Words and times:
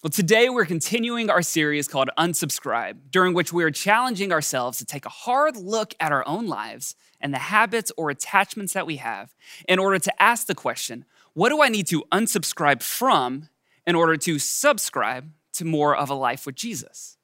Well, 0.00 0.10
today 0.10 0.48
we're 0.48 0.64
continuing 0.64 1.28
our 1.28 1.42
series 1.42 1.88
called 1.88 2.08
Unsubscribe, 2.16 3.10
during 3.10 3.34
which 3.34 3.52
we 3.52 3.64
are 3.64 3.70
challenging 3.72 4.30
ourselves 4.30 4.78
to 4.78 4.84
take 4.84 5.04
a 5.04 5.08
hard 5.08 5.56
look 5.56 5.92
at 5.98 6.12
our 6.12 6.24
own 6.24 6.46
lives 6.46 6.94
and 7.20 7.34
the 7.34 7.38
habits 7.38 7.90
or 7.96 8.08
attachments 8.08 8.74
that 8.74 8.86
we 8.86 8.98
have 8.98 9.34
in 9.68 9.80
order 9.80 9.98
to 9.98 10.22
ask 10.22 10.46
the 10.46 10.54
question 10.54 11.04
what 11.34 11.48
do 11.48 11.60
I 11.62 11.68
need 11.68 11.88
to 11.88 12.04
unsubscribe 12.12 12.80
from 12.80 13.48
in 13.88 13.96
order 13.96 14.16
to 14.18 14.38
subscribe 14.38 15.32
to 15.54 15.64
more 15.64 15.96
of 15.96 16.10
a 16.10 16.14
life 16.14 16.46
with 16.46 16.54
Jesus? 16.54 17.16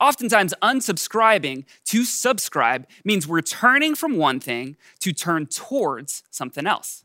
Oftentimes, 0.00 0.54
unsubscribing 0.62 1.64
to 1.86 2.04
subscribe 2.04 2.86
means 3.04 3.26
we're 3.26 3.40
turning 3.40 3.96
from 3.96 4.18
one 4.18 4.38
thing 4.38 4.76
to 5.00 5.12
turn 5.12 5.46
towards 5.46 6.22
something 6.30 6.64
else. 6.64 7.04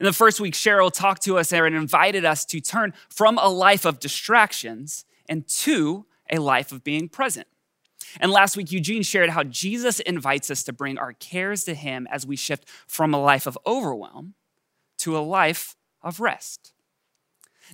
In 0.00 0.06
the 0.06 0.14
first 0.14 0.40
week, 0.40 0.54
Cheryl 0.54 0.90
talked 0.90 1.22
to 1.24 1.36
us 1.36 1.52
and 1.52 1.74
invited 1.74 2.24
us 2.24 2.46
to 2.46 2.60
turn 2.60 2.94
from 3.10 3.36
a 3.36 3.50
life 3.50 3.84
of 3.84 4.00
distractions 4.00 5.04
and 5.28 5.46
to 5.46 6.06
a 6.30 6.38
life 6.38 6.72
of 6.72 6.82
being 6.82 7.08
present. 7.10 7.46
And 8.18 8.32
last 8.32 8.56
week, 8.56 8.72
Eugene 8.72 9.02
shared 9.02 9.28
how 9.30 9.44
Jesus 9.44 10.00
invites 10.00 10.50
us 10.50 10.62
to 10.64 10.72
bring 10.72 10.96
our 10.98 11.12
cares 11.12 11.64
to 11.64 11.74
him 11.74 12.08
as 12.10 12.26
we 12.26 12.34
shift 12.34 12.66
from 12.86 13.12
a 13.12 13.20
life 13.20 13.46
of 13.46 13.58
overwhelm 13.66 14.34
to 14.98 15.18
a 15.18 15.20
life 15.20 15.76
of 16.02 16.18
rest. 16.18 16.72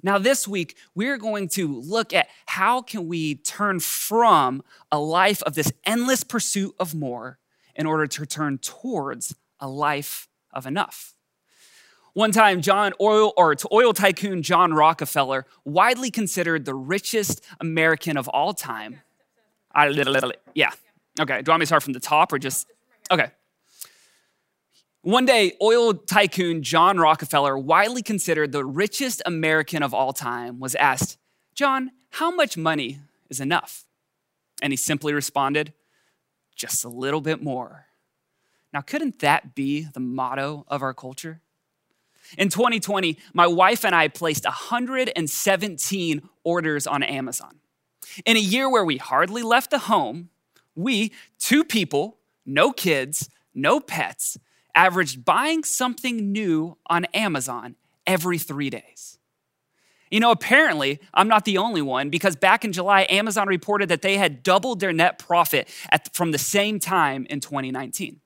Now 0.03 0.19
this 0.19 0.47
week 0.47 0.77
we're 0.95 1.17
going 1.17 1.48
to 1.51 1.81
look 1.81 2.12
at 2.12 2.29
how 2.47 2.83
can 2.83 3.09
we 3.09 3.37
turn 3.37 3.81
from 3.81 4.62
a 4.93 4.98
life 4.98 5.43
of 5.45 5.55
this 5.55 5.73
endless 5.84 6.23
pursuit 6.23 6.75
of 6.79 6.95
more 6.95 7.39
in 7.75 7.87
order 7.87 8.06
to 8.06 8.27
turn 8.27 8.59
towards 8.59 9.34
a 9.59 9.69
life 9.69 10.29
of 10.53 10.67
enough. 10.67 11.16
One 12.16 12.33
time, 12.33 12.62
John 12.62 12.95
oil 12.98 13.34
or 13.37 13.55
oil 13.70 13.93
tycoon 13.93 14.43
John 14.43 14.73
Rockefeller, 14.73 15.45
widely 15.66 16.11
considered 16.11 16.65
the 16.65 16.73
richest 16.75 17.45
American 17.61 18.16
of 18.16 18.27
all 18.27 18.55
time. 18.55 19.02
I 19.70 19.89
yeah. 20.55 20.70
Okay. 21.20 21.42
Do 21.42 21.50
you 21.50 21.53
want 21.53 21.61
me 21.61 21.64
to 21.64 21.67
start 21.67 21.83
from 21.83 21.92
the 21.92 22.00
top 22.00 22.33
or 22.33 22.39
just? 22.39 22.69
Okay. 23.11 23.31
One 25.03 25.27
day, 25.27 25.59
oil 25.61 25.92
tycoon 25.92 26.62
John 26.62 26.97
Rockefeller, 26.97 27.59
widely 27.59 28.00
considered 28.00 28.50
the 28.50 28.64
richest 28.64 29.20
American 29.27 29.83
of 29.83 29.92
all 29.92 30.14
time, 30.14 30.59
was 30.59 30.75
asked, 30.77 31.19
John, 31.55 31.91
how 32.12 32.31
much 32.31 32.56
money 32.56 33.00
is 33.28 33.41
enough? 33.41 33.84
And 34.62 34.72
he 34.72 34.78
simply 34.78 35.12
responded, 35.12 35.75
just 36.55 36.83
a 36.83 36.89
little 36.89 37.20
bit 37.20 37.42
more. 37.42 37.89
Now, 38.72 38.81
couldn't 38.81 39.19
that 39.19 39.55
be 39.55 39.83
the 39.92 40.00
motto 40.00 40.64
of 40.67 40.81
our 40.81 40.94
culture? 40.94 41.42
In 42.36 42.48
2020, 42.48 43.19
my 43.32 43.46
wife 43.46 43.84
and 43.84 43.94
I 43.94 44.08
placed 44.08 44.44
117 44.44 46.28
orders 46.44 46.86
on 46.86 47.02
Amazon. 47.02 47.60
In 48.24 48.36
a 48.36 48.41
year 48.41 48.70
where 48.70 48.84
we 48.84 48.96
hardly 48.96 49.42
left 49.42 49.70
the 49.70 49.78
home, 49.78 50.30
we, 50.74 51.12
two 51.38 51.64
people, 51.64 52.19
no 52.44 52.72
kids, 52.72 53.28
no 53.54 53.80
pets, 53.80 54.38
averaged 54.74 55.24
buying 55.24 55.64
something 55.64 56.32
new 56.32 56.77
on 56.86 57.06
Amazon 57.06 57.77
every 58.06 58.38
three 58.38 58.70
days. 58.70 59.19
You 60.10 60.20
know, 60.20 60.30
apparently, 60.30 61.00
I'm 61.12 61.27
not 61.27 61.44
the 61.44 61.58
only 61.58 61.82
one 61.82 62.10
because 62.10 62.36
back 62.36 62.64
in 62.64 62.72
July, 62.72 63.06
Amazon 63.08 63.48
reported 63.48 63.88
that 63.88 64.02
they 64.02 64.16
had 64.16 64.42
doubled 64.42 64.78
their 64.78 64.92
net 64.92 65.19
profit 65.19 65.69
at, 65.91 66.14
from 66.14 66.30
the 66.30 66.38
same 66.38 66.78
time 66.78 67.27
in 67.28 67.41
2019. 67.41 68.20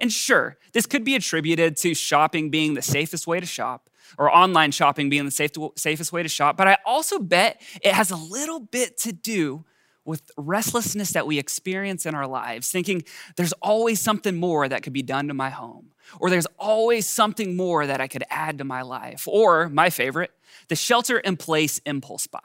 And 0.00 0.12
sure, 0.12 0.56
this 0.72 0.86
could 0.86 1.04
be 1.04 1.14
attributed 1.14 1.76
to 1.78 1.94
shopping 1.94 2.50
being 2.50 2.74
the 2.74 2.82
safest 2.82 3.26
way 3.26 3.40
to 3.40 3.46
shop 3.46 3.90
or 4.18 4.34
online 4.34 4.70
shopping 4.72 5.08
being 5.08 5.24
the 5.24 5.30
safe 5.30 5.52
safest 5.76 6.12
way 6.12 6.22
to 6.22 6.28
shop, 6.28 6.56
but 6.56 6.68
I 6.68 6.76
also 6.84 7.18
bet 7.18 7.62
it 7.82 7.94
has 7.94 8.10
a 8.10 8.16
little 8.16 8.60
bit 8.60 8.98
to 8.98 9.12
do 9.12 9.64
with 10.04 10.30
restlessness 10.36 11.12
that 11.12 11.26
we 11.26 11.38
experience 11.38 12.06
in 12.06 12.14
our 12.14 12.26
lives, 12.26 12.70
thinking 12.70 13.04
there's 13.36 13.52
always 13.62 14.00
something 14.00 14.36
more 14.36 14.68
that 14.68 14.82
could 14.82 14.92
be 14.92 15.02
done 15.02 15.28
to 15.28 15.34
my 15.34 15.50
home, 15.50 15.92
or 16.18 16.28
there's 16.28 16.46
always 16.58 17.08
something 17.08 17.56
more 17.56 17.86
that 17.86 18.00
I 18.00 18.08
could 18.08 18.24
add 18.28 18.58
to 18.58 18.64
my 18.64 18.82
life, 18.82 19.28
or 19.28 19.68
my 19.68 19.90
favorite, 19.90 20.32
the 20.68 20.76
shelter 20.76 21.18
in 21.18 21.36
place 21.36 21.80
impulse 21.86 22.26
buy. 22.26 22.40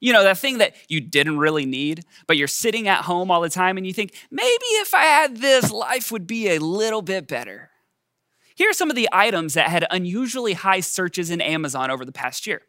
You 0.00 0.12
know, 0.12 0.24
that 0.24 0.38
thing 0.38 0.58
that 0.58 0.74
you 0.88 1.00
didn't 1.00 1.38
really 1.38 1.66
need, 1.66 2.04
but 2.26 2.36
you're 2.36 2.48
sitting 2.48 2.88
at 2.88 3.04
home 3.04 3.30
all 3.30 3.40
the 3.40 3.48
time 3.48 3.76
and 3.76 3.86
you 3.86 3.92
think, 3.92 4.14
maybe 4.30 4.64
if 4.72 4.94
I 4.94 5.04
had 5.04 5.38
this, 5.38 5.70
life 5.70 6.12
would 6.12 6.26
be 6.26 6.50
a 6.50 6.58
little 6.58 7.02
bit 7.02 7.26
better. 7.26 7.70
Here 8.54 8.70
are 8.70 8.74
some 8.74 8.90
of 8.90 8.96
the 8.96 9.08
items 9.12 9.54
that 9.54 9.68
had 9.68 9.86
unusually 9.90 10.52
high 10.52 10.80
searches 10.80 11.30
in 11.30 11.40
Amazon 11.40 11.90
over 11.90 12.04
the 12.04 12.12
past 12.12 12.46
year. 12.46 12.62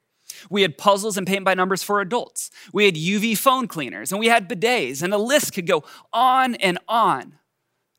We 0.50 0.64
had 0.64 0.78
puzzles 0.78 1.18
and 1.18 1.28
paint 1.28 1.46
by 1.46 1.54
numbers 1.54 1.84
for 1.84 2.02
adults. 2.02 2.50
We 2.74 2.86
had 2.86 2.96
UV 2.96 3.38
phone 3.38 3.68
cleaners 3.68 4.12
and 4.12 4.20
we 4.20 4.28
had 4.28 4.50
bidets, 4.50 5.04
and 5.04 5.14
the 5.14 5.18
list 5.18 5.54
could 5.54 5.68
go 5.68 5.84
on 6.12 6.56
and 6.56 6.80
on. 6.88 7.38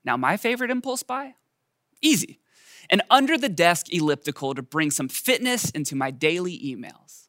Now, 0.04 0.16
my 0.16 0.36
favorite 0.36 0.70
impulse 0.70 1.02
buy? 1.02 1.34
Easy. 2.02 2.40
An 2.90 3.02
under 3.10 3.36
the 3.36 3.48
desk 3.48 3.92
elliptical 3.92 4.54
to 4.54 4.62
bring 4.62 4.90
some 4.90 5.08
fitness 5.08 5.70
into 5.70 5.96
my 5.96 6.10
daily 6.10 6.58
emails. 6.58 7.25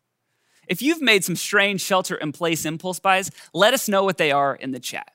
If 0.67 0.81
you've 0.81 1.01
made 1.01 1.23
some 1.23 1.35
strange 1.35 1.81
shelter 1.81 2.15
in 2.15 2.31
place 2.31 2.65
impulse 2.65 2.99
buys, 2.99 3.31
let 3.53 3.73
us 3.73 3.87
know 3.87 4.03
what 4.03 4.17
they 4.17 4.31
are 4.31 4.55
in 4.55 4.71
the 4.71 4.79
chat. 4.79 5.11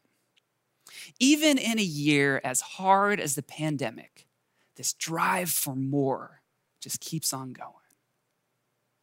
Even 1.20 1.58
in 1.58 1.78
a 1.78 1.82
year 1.82 2.40
as 2.42 2.60
hard 2.60 3.20
as 3.20 3.34
the 3.34 3.42
pandemic, 3.42 4.26
this 4.76 4.92
drive 4.94 5.50
for 5.50 5.76
more 5.76 6.42
just 6.80 7.00
keeps 7.00 7.32
on 7.32 7.52
going. 7.52 7.72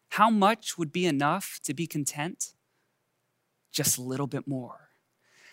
How 0.09 0.29
much 0.29 0.77
would 0.77 0.91
be 0.91 1.05
enough 1.05 1.59
to 1.63 1.73
be 1.73 1.87
content? 1.87 2.53
Just 3.71 3.97
a 3.97 4.01
little 4.01 4.27
bit 4.27 4.47
more. 4.47 4.89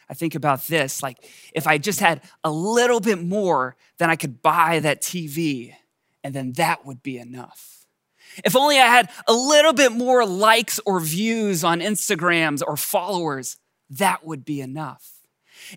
I 0.08 0.14
think 0.14 0.34
about 0.34 0.64
this 0.66 1.02
like 1.02 1.18
if 1.52 1.66
I 1.66 1.78
just 1.78 2.00
had 2.00 2.22
a 2.42 2.50
little 2.50 3.00
bit 3.00 3.22
more, 3.22 3.76
then 3.98 4.08
I 4.08 4.16
could 4.16 4.40
buy 4.40 4.78
that 4.80 5.02
TV, 5.02 5.74
and 6.22 6.32
then 6.34 6.52
that 6.52 6.86
would 6.86 7.02
be 7.02 7.18
enough. 7.18 7.85
If 8.44 8.56
only 8.56 8.78
I 8.78 8.86
had 8.86 9.10
a 9.26 9.32
little 9.32 9.72
bit 9.72 9.92
more 9.92 10.26
likes 10.26 10.80
or 10.84 11.00
views 11.00 11.64
on 11.64 11.80
Instagrams 11.80 12.62
or 12.66 12.76
followers, 12.76 13.56
that 13.90 14.24
would 14.24 14.44
be 14.44 14.60
enough. 14.60 15.10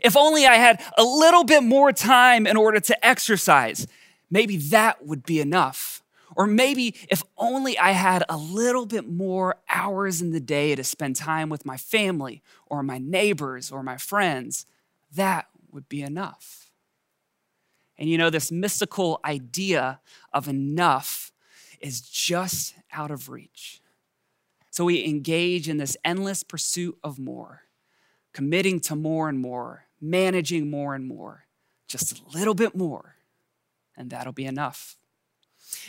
If 0.01 0.15
only 0.15 0.45
I 0.45 0.55
had 0.55 0.81
a 0.97 1.03
little 1.03 1.43
bit 1.43 1.63
more 1.63 1.91
time 1.91 2.45
in 2.45 2.57
order 2.57 2.79
to 2.79 3.05
exercise, 3.05 3.87
maybe 4.29 4.57
that 4.57 5.05
would 5.05 5.23
be 5.23 5.39
enough. 5.39 6.03
Or 6.35 6.45
maybe 6.45 6.95
if 7.09 7.23
only 7.37 7.77
I 7.77 7.91
had 7.91 8.23
a 8.29 8.37
little 8.37 8.85
bit 8.85 9.09
more 9.09 9.55
hours 9.67 10.21
in 10.21 10.31
the 10.31 10.39
day 10.39 10.75
to 10.75 10.83
spend 10.83 11.15
time 11.15 11.49
with 11.49 11.65
my 11.65 11.75
family 11.75 12.43
or 12.67 12.83
my 12.83 12.97
neighbors 12.97 13.71
or 13.71 13.83
my 13.83 13.97
friends, 13.97 14.65
that 15.15 15.47
would 15.71 15.89
be 15.89 16.01
enough. 16.01 16.71
And 17.97 18.07
you 18.09 18.17
know, 18.17 18.29
this 18.29 18.51
mystical 18.51 19.19
idea 19.25 19.99
of 20.31 20.47
enough 20.47 21.28
is 21.81 22.01
just 22.01 22.75
out 22.91 23.11
of 23.11 23.29
reach. 23.29 23.81
So 24.71 24.85
we 24.85 25.05
engage 25.05 25.67
in 25.67 25.77
this 25.77 25.97
endless 26.05 26.43
pursuit 26.43 26.97
of 27.03 27.19
more, 27.19 27.63
committing 28.33 28.79
to 28.81 28.95
more 28.95 29.29
and 29.29 29.39
more, 29.39 29.85
managing 29.99 30.69
more 30.69 30.95
and 30.95 31.07
more, 31.07 31.45
just 31.87 32.19
a 32.19 32.37
little 32.37 32.53
bit 32.53 32.75
more, 32.75 33.15
and 33.97 34.09
that'll 34.09 34.33
be 34.33 34.45
enough. 34.45 34.95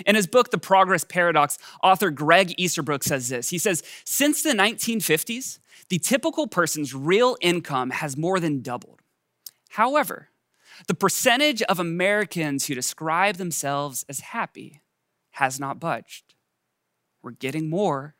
In 0.06 0.14
his 0.14 0.26
book, 0.26 0.50
The 0.50 0.58
Progress 0.58 1.04
Paradox, 1.04 1.58
author 1.82 2.10
Greg 2.10 2.54
Easterbrook 2.58 3.02
says 3.02 3.28
this. 3.28 3.50
He 3.50 3.58
says, 3.58 3.82
Since 4.04 4.42
the 4.42 4.52
1950s, 4.52 5.58
the 5.88 5.98
typical 5.98 6.46
person's 6.46 6.94
real 6.94 7.36
income 7.40 7.90
has 7.90 8.16
more 8.16 8.40
than 8.40 8.62
doubled. 8.62 9.00
However, 9.70 10.28
the 10.86 10.94
percentage 10.94 11.62
of 11.62 11.78
Americans 11.78 12.66
who 12.66 12.74
describe 12.74 13.36
themselves 13.36 14.04
as 14.08 14.20
happy 14.20 14.82
has 15.32 15.60
not 15.60 15.80
budged. 15.80 16.34
We're 17.22 17.32
getting 17.32 17.68
more, 17.68 18.14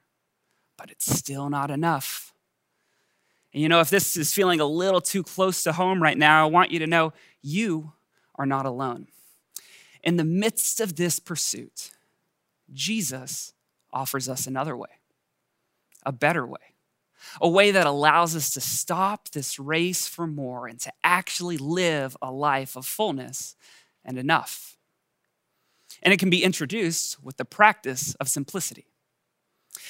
but 0.77 0.91
it's 0.91 1.11
still 1.13 1.51
not 1.51 1.71
enough. 1.71 2.35
And 3.53 3.63
you 3.63 3.69
know, 3.69 3.81
if 3.81 3.91
this 3.91 4.17
is 4.17 4.33
feeling 4.33 4.61
a 4.61 4.65
little 4.65 5.01
too 5.01 5.23
close 5.23 5.63
to 5.65 5.73
home 5.73 6.03
right 6.03 6.17
now, 6.17 6.47
I 6.47 6.51
want 6.51 6.71
you 6.71 6.79
to 6.81 6.87
know 6.87 7.13
you 7.43 7.93
are 8.37 8.47
not 8.47 8.67
alone. 8.67 9.09
In 10.03 10.17
the 10.17 10.25
midst 10.25 10.81
of 10.81 10.97
this 10.97 11.19
pursuit, 11.19 11.91
Jesus 12.73 13.53
offers 13.93 14.29
us 14.29 14.47
another 14.47 14.77
way, 14.77 14.89
a 16.07 16.13
better 16.13 16.47
way, 16.47 16.59
a 17.41 17.49
way 17.49 17.71
that 17.71 17.87
allows 17.87 18.35
us 18.35 18.51
to 18.55 18.61
stop 18.61 19.31
this 19.31 19.59
race 19.59 20.07
for 20.07 20.27
more 20.27 20.67
and 20.67 20.81
to 20.81 20.93
actually 21.05 21.59
live 21.59 22.17
a 22.23 22.31
life 22.31 22.77
of 22.77 22.87
fullness 22.87 23.57
and 24.05 24.17
enough 24.17 24.79
and 26.03 26.13
it 26.13 26.19
can 26.19 26.31
be 26.31 26.43
introduced 26.43 27.23
with 27.23 27.37
the 27.37 27.45
practice 27.45 28.15
of 28.17 28.29
simplicity. 28.29 28.87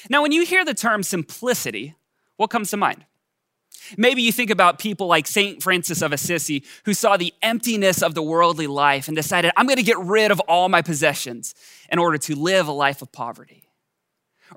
Now, 0.08 0.22
when 0.22 0.32
you 0.32 0.44
hear 0.44 0.64
the 0.64 0.74
term 0.74 1.02
simplicity, 1.02 1.94
what 2.36 2.50
comes 2.50 2.70
to 2.70 2.76
mind? 2.76 3.04
Maybe 3.96 4.22
you 4.22 4.32
think 4.32 4.50
about 4.50 4.78
people 4.78 5.06
like 5.06 5.26
St. 5.26 5.62
Francis 5.62 6.02
of 6.02 6.12
Assisi, 6.12 6.64
who 6.84 6.94
saw 6.94 7.16
the 7.16 7.32
emptiness 7.42 8.02
of 8.02 8.14
the 8.14 8.22
worldly 8.22 8.66
life 8.66 9.08
and 9.08 9.16
decided, 9.16 9.52
I'm 9.56 9.66
going 9.66 9.76
to 9.76 9.82
get 9.82 9.98
rid 9.98 10.30
of 10.30 10.40
all 10.40 10.68
my 10.68 10.82
possessions 10.82 11.54
in 11.90 11.98
order 11.98 12.18
to 12.18 12.34
live 12.34 12.68
a 12.68 12.72
life 12.72 13.02
of 13.02 13.10
poverty. 13.12 13.70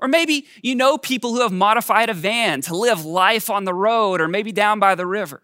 Or 0.00 0.08
maybe 0.08 0.46
you 0.62 0.74
know 0.74 0.98
people 0.98 1.32
who 1.34 1.40
have 1.40 1.52
modified 1.52 2.10
a 2.10 2.14
van 2.14 2.60
to 2.62 2.76
live 2.76 3.04
life 3.04 3.48
on 3.48 3.64
the 3.64 3.74
road 3.74 4.20
or 4.20 4.28
maybe 4.28 4.52
down 4.52 4.78
by 4.78 4.94
the 4.94 5.06
river. 5.06 5.40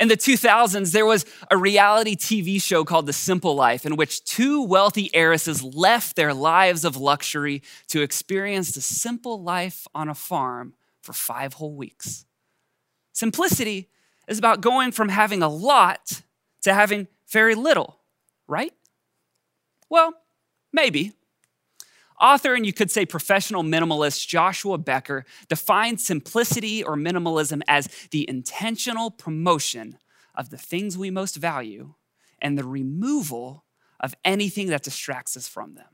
In 0.00 0.08
the 0.08 0.16
2000s, 0.16 0.92
there 0.92 1.04
was 1.04 1.26
a 1.50 1.58
reality 1.58 2.16
TV 2.16 2.60
show 2.60 2.84
called 2.84 3.04
The 3.04 3.12
Simple 3.12 3.54
Life, 3.54 3.84
in 3.84 3.96
which 3.96 4.24
two 4.24 4.62
wealthy 4.62 5.14
heiresses 5.14 5.62
left 5.62 6.16
their 6.16 6.32
lives 6.32 6.86
of 6.86 6.96
luxury 6.96 7.62
to 7.88 8.00
experience 8.00 8.72
the 8.72 8.80
simple 8.80 9.42
life 9.42 9.86
on 9.94 10.08
a 10.08 10.14
farm 10.14 10.72
for 11.02 11.12
five 11.12 11.52
whole 11.54 11.74
weeks. 11.74 12.24
Simplicity 13.12 13.90
is 14.26 14.38
about 14.38 14.62
going 14.62 14.90
from 14.90 15.10
having 15.10 15.42
a 15.42 15.48
lot 15.50 16.22
to 16.62 16.72
having 16.72 17.06
very 17.28 17.54
little, 17.54 18.00
right? 18.48 18.72
Well, 19.90 20.14
maybe. 20.72 21.12
Author 22.20 22.54
and 22.54 22.66
you 22.66 22.72
could 22.72 22.90
say 22.90 23.06
professional 23.06 23.62
minimalist 23.62 24.26
Joshua 24.28 24.76
Becker 24.76 25.24
defines 25.48 26.04
simplicity 26.04 26.84
or 26.84 26.94
minimalism 26.94 27.62
as 27.66 27.88
the 28.10 28.28
intentional 28.28 29.10
promotion 29.10 29.96
of 30.34 30.50
the 30.50 30.58
things 30.58 30.98
we 30.98 31.10
most 31.10 31.36
value 31.36 31.94
and 32.40 32.58
the 32.58 32.66
removal 32.66 33.64
of 33.98 34.14
anything 34.24 34.68
that 34.68 34.82
distracts 34.82 35.36
us 35.36 35.48
from 35.48 35.74
them. 35.74 35.86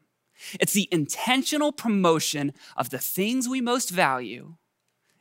It's 0.61 0.73
the 0.73 0.89
intentional 0.91 1.73
promotion 1.73 2.53
of 2.77 2.91
the 2.91 2.99
things 2.99 3.49
we 3.49 3.61
most 3.61 3.91
value 3.91 4.57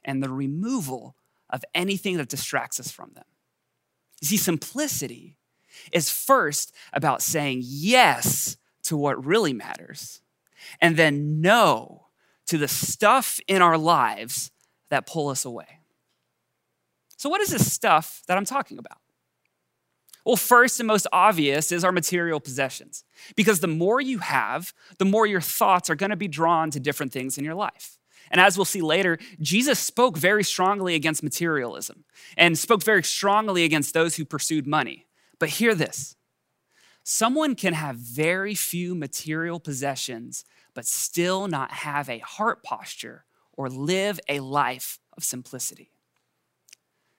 and 0.04 0.22
the 0.22 0.30
removal 0.30 1.16
of 1.50 1.64
anything 1.74 2.18
that 2.18 2.30
distracts 2.30 2.80
us 2.80 2.92
from 2.92 3.12
them. 3.14 3.24
You 4.22 4.28
see, 4.28 4.38
simplicity 4.38 5.38
is 5.92 6.10
first 6.10 6.74
about 6.94 7.22
saying 7.22 7.62
yes 7.64 8.58
to 8.84 8.98
what 8.98 9.24
really 9.24 9.54
matters 9.54 10.22
and 10.82 10.98
then 10.98 11.42
no 11.42 12.08
to 12.48 12.58
the 12.58 12.68
stuff 12.68 13.40
in 13.48 13.62
our 13.62 13.78
lives 13.78 14.52
that 14.90 15.08
pull 15.08 15.30
us 15.30 15.46
away. 15.46 15.80
So, 17.18 17.30
what 17.30 17.42
is 17.42 17.50
this 17.50 17.72
stuff 17.72 18.22
that 18.28 18.38
I'm 18.38 18.46
talking 18.46 18.78
about? 18.78 19.00
Well, 20.26 20.36
first 20.36 20.80
and 20.80 20.88
most 20.88 21.06
obvious 21.14 21.72
is 21.72 21.84
our 21.84 21.92
material 21.92 22.40
possessions. 22.40 23.04
Because 23.36 23.60
the 23.60 23.68
more 23.68 24.02
you 24.02 24.18
have, 24.20 24.74
the 24.98 25.06
more 25.06 25.28
your 25.28 25.42
thoughts 25.42 25.90
are 25.90 25.96
going 25.96 26.10
to 26.10 26.16
be 26.16 26.28
drawn 26.28 26.72
to 26.72 26.80
different 26.80 27.12
things 27.12 27.38
in 27.38 27.46
your 27.46 27.54
life. 27.54 28.00
And 28.32 28.42
as 28.42 28.58
we'll 28.58 28.66
see 28.66 28.82
later, 28.82 29.20
Jesus 29.40 29.78
spoke 29.78 30.18
very 30.18 30.44
strongly 30.44 30.96
against 30.96 31.22
materialism 31.22 32.06
and 32.38 32.58
spoke 32.58 32.84
very 32.84 33.04
strongly 33.04 33.64
against 33.64 33.94
those 33.94 34.16
who 34.16 34.26
pursued 34.26 34.66
money. 34.66 35.06
But 35.40 35.50
hear 35.50 35.76
this 35.76 36.16
someone 37.06 37.54
can 37.54 37.74
have 37.74 37.96
very 37.96 38.56
few 38.56 38.96
material 38.96 39.60
possessions 39.60 40.44
but 40.74 40.88
still 40.88 41.48
not 41.48 41.72
have 41.72 42.10
a 42.10 42.18
heart 42.18 42.64
posture 42.64 43.24
or 43.54 43.70
live 43.70 44.20
a 44.28 44.40
life 44.42 45.00
of 45.16 45.24
simplicity. 45.24 45.92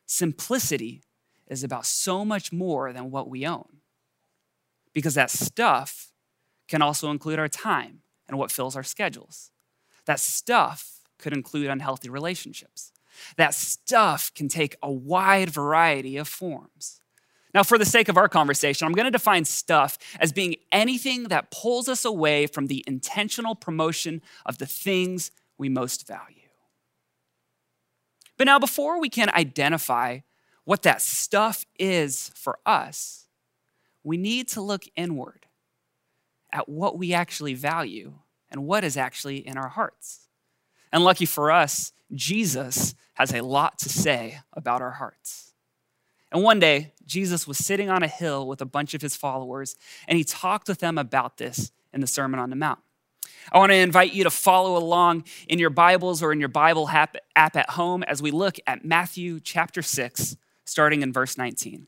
Simplicity 0.04 1.02
is 1.46 1.64
about 1.64 1.86
so 1.86 2.24
much 2.24 2.52
more 2.52 2.92
than 2.92 3.10
what 3.10 3.30
we 3.30 3.46
own, 3.46 3.78
because 4.92 5.14
that 5.14 5.30
stuff 5.30 6.12
can 6.68 6.82
also 6.82 7.10
include 7.10 7.38
our 7.38 7.48
time 7.48 8.02
and 8.28 8.38
what 8.38 8.50
fills 8.50 8.74
our 8.74 8.82
schedules. 8.82 9.52
That 10.04 10.20
stuff 10.20 11.00
could 11.18 11.32
include 11.32 11.68
unhealthy 11.68 12.10
relationships. 12.10 12.92
That 13.36 13.54
stuff 13.54 14.32
can 14.34 14.48
take 14.48 14.76
a 14.82 14.90
wide 14.90 15.48
variety 15.48 16.16
of 16.16 16.26
forms. 16.28 17.00
Now, 17.56 17.62
for 17.62 17.78
the 17.78 17.86
sake 17.86 18.10
of 18.10 18.18
our 18.18 18.28
conversation, 18.28 18.86
I'm 18.86 18.92
going 18.92 19.06
to 19.06 19.10
define 19.10 19.46
stuff 19.46 19.96
as 20.20 20.30
being 20.30 20.56
anything 20.72 21.28
that 21.28 21.50
pulls 21.50 21.88
us 21.88 22.04
away 22.04 22.46
from 22.46 22.66
the 22.66 22.84
intentional 22.86 23.54
promotion 23.54 24.20
of 24.44 24.58
the 24.58 24.66
things 24.66 25.30
we 25.56 25.70
most 25.70 26.06
value. 26.06 26.50
But 28.36 28.44
now, 28.44 28.58
before 28.58 29.00
we 29.00 29.08
can 29.08 29.30
identify 29.30 30.18
what 30.64 30.82
that 30.82 31.00
stuff 31.00 31.64
is 31.78 32.30
for 32.34 32.58
us, 32.66 33.26
we 34.04 34.18
need 34.18 34.48
to 34.48 34.60
look 34.60 34.84
inward 34.94 35.46
at 36.52 36.68
what 36.68 36.98
we 36.98 37.14
actually 37.14 37.54
value 37.54 38.12
and 38.50 38.66
what 38.66 38.84
is 38.84 38.98
actually 38.98 39.38
in 39.38 39.56
our 39.56 39.68
hearts. 39.68 40.28
And 40.92 41.02
lucky 41.02 41.24
for 41.24 41.50
us, 41.50 41.92
Jesus 42.12 42.94
has 43.14 43.32
a 43.32 43.40
lot 43.40 43.78
to 43.78 43.88
say 43.88 44.40
about 44.52 44.82
our 44.82 44.90
hearts. 44.90 45.54
And 46.36 46.44
one 46.44 46.60
day, 46.60 46.92
Jesus 47.06 47.48
was 47.48 47.56
sitting 47.56 47.88
on 47.88 48.02
a 48.02 48.06
hill 48.06 48.46
with 48.46 48.60
a 48.60 48.66
bunch 48.66 48.92
of 48.92 49.00
his 49.00 49.16
followers, 49.16 49.74
and 50.06 50.18
he 50.18 50.22
talked 50.22 50.68
with 50.68 50.80
them 50.80 50.98
about 50.98 51.38
this 51.38 51.72
in 51.94 52.02
the 52.02 52.06
Sermon 52.06 52.38
on 52.38 52.50
the 52.50 52.56
Mount. 52.56 52.78
I 53.50 53.56
want 53.56 53.72
to 53.72 53.76
invite 53.76 54.12
you 54.12 54.22
to 54.22 54.28
follow 54.28 54.76
along 54.76 55.24
in 55.48 55.58
your 55.58 55.70
Bibles 55.70 56.22
or 56.22 56.32
in 56.32 56.38
your 56.38 56.50
Bible 56.50 56.90
app 56.90 57.16
at 57.34 57.70
home 57.70 58.02
as 58.02 58.20
we 58.20 58.30
look 58.30 58.58
at 58.66 58.84
Matthew 58.84 59.40
chapter 59.40 59.80
6, 59.80 60.36
starting 60.66 61.00
in 61.00 61.10
verse 61.10 61.38
19. 61.38 61.86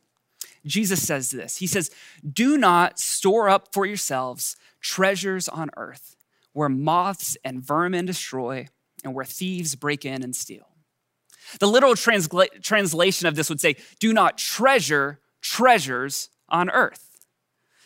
Jesus 0.64 1.06
says 1.06 1.28
this 1.28 1.58
He 1.58 1.66
says, 1.66 1.90
Do 2.26 2.56
not 2.56 2.98
store 2.98 3.50
up 3.50 3.74
for 3.74 3.84
yourselves 3.84 4.56
treasures 4.80 5.46
on 5.46 5.68
earth 5.76 6.16
where 6.54 6.70
moths 6.70 7.36
and 7.44 7.62
vermin 7.62 8.06
destroy 8.06 8.66
and 9.04 9.14
where 9.14 9.26
thieves 9.26 9.74
break 9.74 10.06
in 10.06 10.22
and 10.22 10.34
steal. 10.34 10.68
The 11.60 11.66
literal 11.66 11.94
transla- 11.94 12.62
translation 12.62 13.26
of 13.26 13.34
this 13.34 13.48
would 13.48 13.60
say, 13.60 13.76
do 13.98 14.12
not 14.12 14.38
treasure 14.38 15.20
treasures 15.40 16.28
on 16.48 16.70
earth. 16.70 17.18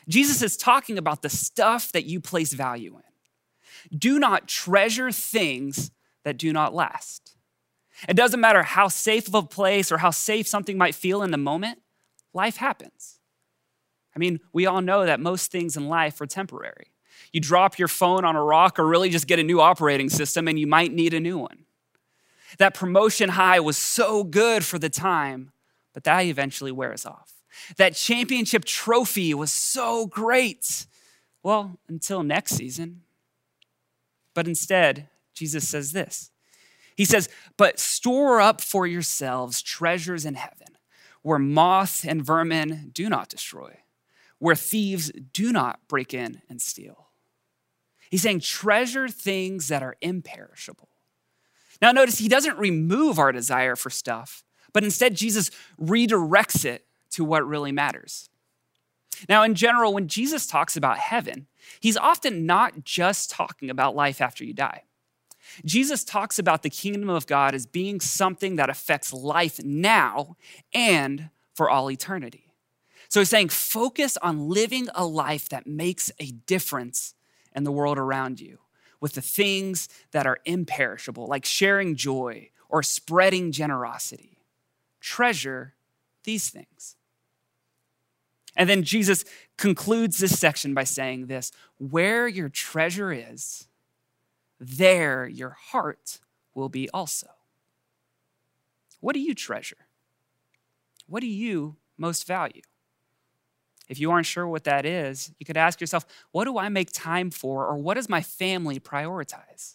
Jesus 0.08 0.42
is 0.42 0.56
talking 0.56 0.98
about 0.98 1.22
the 1.22 1.28
stuff 1.28 1.92
that 1.92 2.06
you 2.06 2.20
place 2.20 2.52
value 2.52 2.96
in. 2.96 3.98
Do 3.98 4.18
not 4.18 4.48
treasure 4.48 5.10
things 5.12 5.90
that 6.24 6.38
do 6.38 6.52
not 6.52 6.74
last. 6.74 7.36
It 8.08 8.14
doesn't 8.14 8.40
matter 8.40 8.62
how 8.62 8.88
safe 8.88 9.28
of 9.28 9.34
a 9.34 9.42
place 9.42 9.92
or 9.92 9.98
how 9.98 10.10
safe 10.10 10.46
something 10.46 10.76
might 10.76 10.94
feel 10.94 11.22
in 11.22 11.30
the 11.30 11.38
moment, 11.38 11.80
life 12.32 12.56
happens. 12.56 13.18
I 14.14 14.18
mean, 14.18 14.40
we 14.52 14.66
all 14.66 14.80
know 14.80 15.06
that 15.06 15.20
most 15.20 15.50
things 15.50 15.76
in 15.76 15.88
life 15.88 16.20
are 16.20 16.26
temporary. 16.26 16.92
You 17.32 17.40
drop 17.40 17.78
your 17.78 17.88
phone 17.88 18.24
on 18.24 18.36
a 18.36 18.42
rock 18.42 18.78
or 18.78 18.86
really 18.86 19.08
just 19.08 19.26
get 19.26 19.38
a 19.38 19.42
new 19.42 19.60
operating 19.60 20.10
system 20.10 20.48
and 20.48 20.58
you 20.58 20.66
might 20.66 20.92
need 20.92 21.14
a 21.14 21.20
new 21.20 21.38
one. 21.38 21.64
That 22.58 22.74
promotion 22.74 23.30
high 23.30 23.60
was 23.60 23.76
so 23.76 24.24
good 24.24 24.64
for 24.64 24.78
the 24.78 24.90
time, 24.90 25.52
but 25.94 26.04
that 26.04 26.20
eventually 26.20 26.72
wears 26.72 27.06
off. 27.06 27.34
That 27.76 27.94
championship 27.94 28.64
trophy 28.64 29.34
was 29.34 29.52
so 29.52 30.06
great. 30.06 30.86
Well, 31.42 31.78
until 31.88 32.22
next 32.22 32.52
season. 32.52 33.02
But 34.34 34.48
instead, 34.48 35.08
Jesus 35.34 35.68
says 35.68 35.92
this 35.92 36.30
He 36.96 37.04
says, 37.04 37.28
But 37.56 37.78
store 37.78 38.40
up 38.40 38.60
for 38.60 38.86
yourselves 38.86 39.62
treasures 39.62 40.24
in 40.24 40.34
heaven, 40.34 40.78
where 41.22 41.38
moth 41.38 42.04
and 42.06 42.24
vermin 42.24 42.90
do 42.92 43.08
not 43.08 43.28
destroy, 43.28 43.80
where 44.38 44.54
thieves 44.54 45.10
do 45.32 45.52
not 45.52 45.80
break 45.88 46.14
in 46.14 46.42
and 46.48 46.60
steal. 46.60 47.08
He's 48.10 48.22
saying, 48.22 48.40
Treasure 48.40 49.08
things 49.08 49.68
that 49.68 49.82
are 49.82 49.96
imperishable 50.00 50.88
now, 51.82 51.90
notice 51.90 52.18
he 52.18 52.28
doesn't 52.28 52.56
remove 52.58 53.18
our 53.18 53.32
desire 53.32 53.74
for 53.74 53.90
stuff, 53.90 54.44
but 54.72 54.84
instead, 54.84 55.16
Jesus 55.16 55.50
redirects 55.80 56.64
it 56.64 56.86
to 57.10 57.24
what 57.24 57.46
really 57.46 57.72
matters. 57.72 58.30
Now, 59.28 59.42
in 59.42 59.54
general, 59.54 59.92
when 59.92 60.06
Jesus 60.06 60.46
talks 60.46 60.76
about 60.76 60.98
heaven, 60.98 61.48
he's 61.80 61.96
often 61.96 62.46
not 62.46 62.84
just 62.84 63.30
talking 63.30 63.68
about 63.68 63.96
life 63.96 64.20
after 64.20 64.44
you 64.44 64.54
die. 64.54 64.84
Jesus 65.64 66.04
talks 66.04 66.38
about 66.38 66.62
the 66.62 66.70
kingdom 66.70 67.10
of 67.10 67.26
God 67.26 67.54
as 67.54 67.66
being 67.66 68.00
something 68.00 68.56
that 68.56 68.70
affects 68.70 69.12
life 69.12 69.62
now 69.62 70.36
and 70.72 71.30
for 71.52 71.68
all 71.68 71.90
eternity. 71.90 72.52
So 73.08 73.20
he's 73.20 73.28
saying, 73.28 73.50
focus 73.50 74.16
on 74.22 74.48
living 74.48 74.88
a 74.94 75.04
life 75.04 75.48
that 75.50 75.66
makes 75.66 76.10
a 76.18 76.26
difference 76.26 77.14
in 77.54 77.64
the 77.64 77.72
world 77.72 77.98
around 77.98 78.40
you 78.40 78.61
with 79.02 79.14
the 79.14 79.20
things 79.20 79.88
that 80.12 80.28
are 80.28 80.38
imperishable, 80.44 81.26
like 81.26 81.44
sharing 81.44 81.96
joy 81.96 82.48
or 82.68 82.84
spreading 82.84 83.50
generosity. 83.50 84.38
Treasure 85.00 85.74
these 86.22 86.48
things. 86.48 86.94
And 88.54 88.70
then 88.70 88.84
Jesus 88.84 89.24
concludes 89.56 90.18
this 90.18 90.38
section 90.38 90.72
by 90.72 90.84
saying 90.84 91.26
this 91.26 91.50
where 91.78 92.28
your 92.28 92.48
treasure 92.48 93.12
is, 93.12 93.66
there 94.60 95.26
your 95.26 95.56
heart 95.58 96.20
will 96.54 96.68
be 96.68 96.88
also. 96.94 97.26
What 99.00 99.14
do 99.14 99.20
you 99.20 99.34
treasure? 99.34 99.88
What 101.08 101.22
do 101.22 101.26
you 101.26 101.74
most 101.98 102.24
value? 102.24 102.62
If 103.92 104.00
you 104.00 104.10
aren't 104.10 104.24
sure 104.24 104.48
what 104.48 104.64
that 104.64 104.86
is, 104.86 105.32
you 105.38 105.44
could 105.44 105.58
ask 105.58 105.78
yourself, 105.78 106.06
what 106.30 106.46
do 106.46 106.56
I 106.56 106.70
make 106.70 106.90
time 106.92 107.30
for, 107.30 107.66
or 107.66 107.76
what 107.76 107.92
does 107.92 108.08
my 108.08 108.22
family 108.22 108.80
prioritize? 108.80 109.74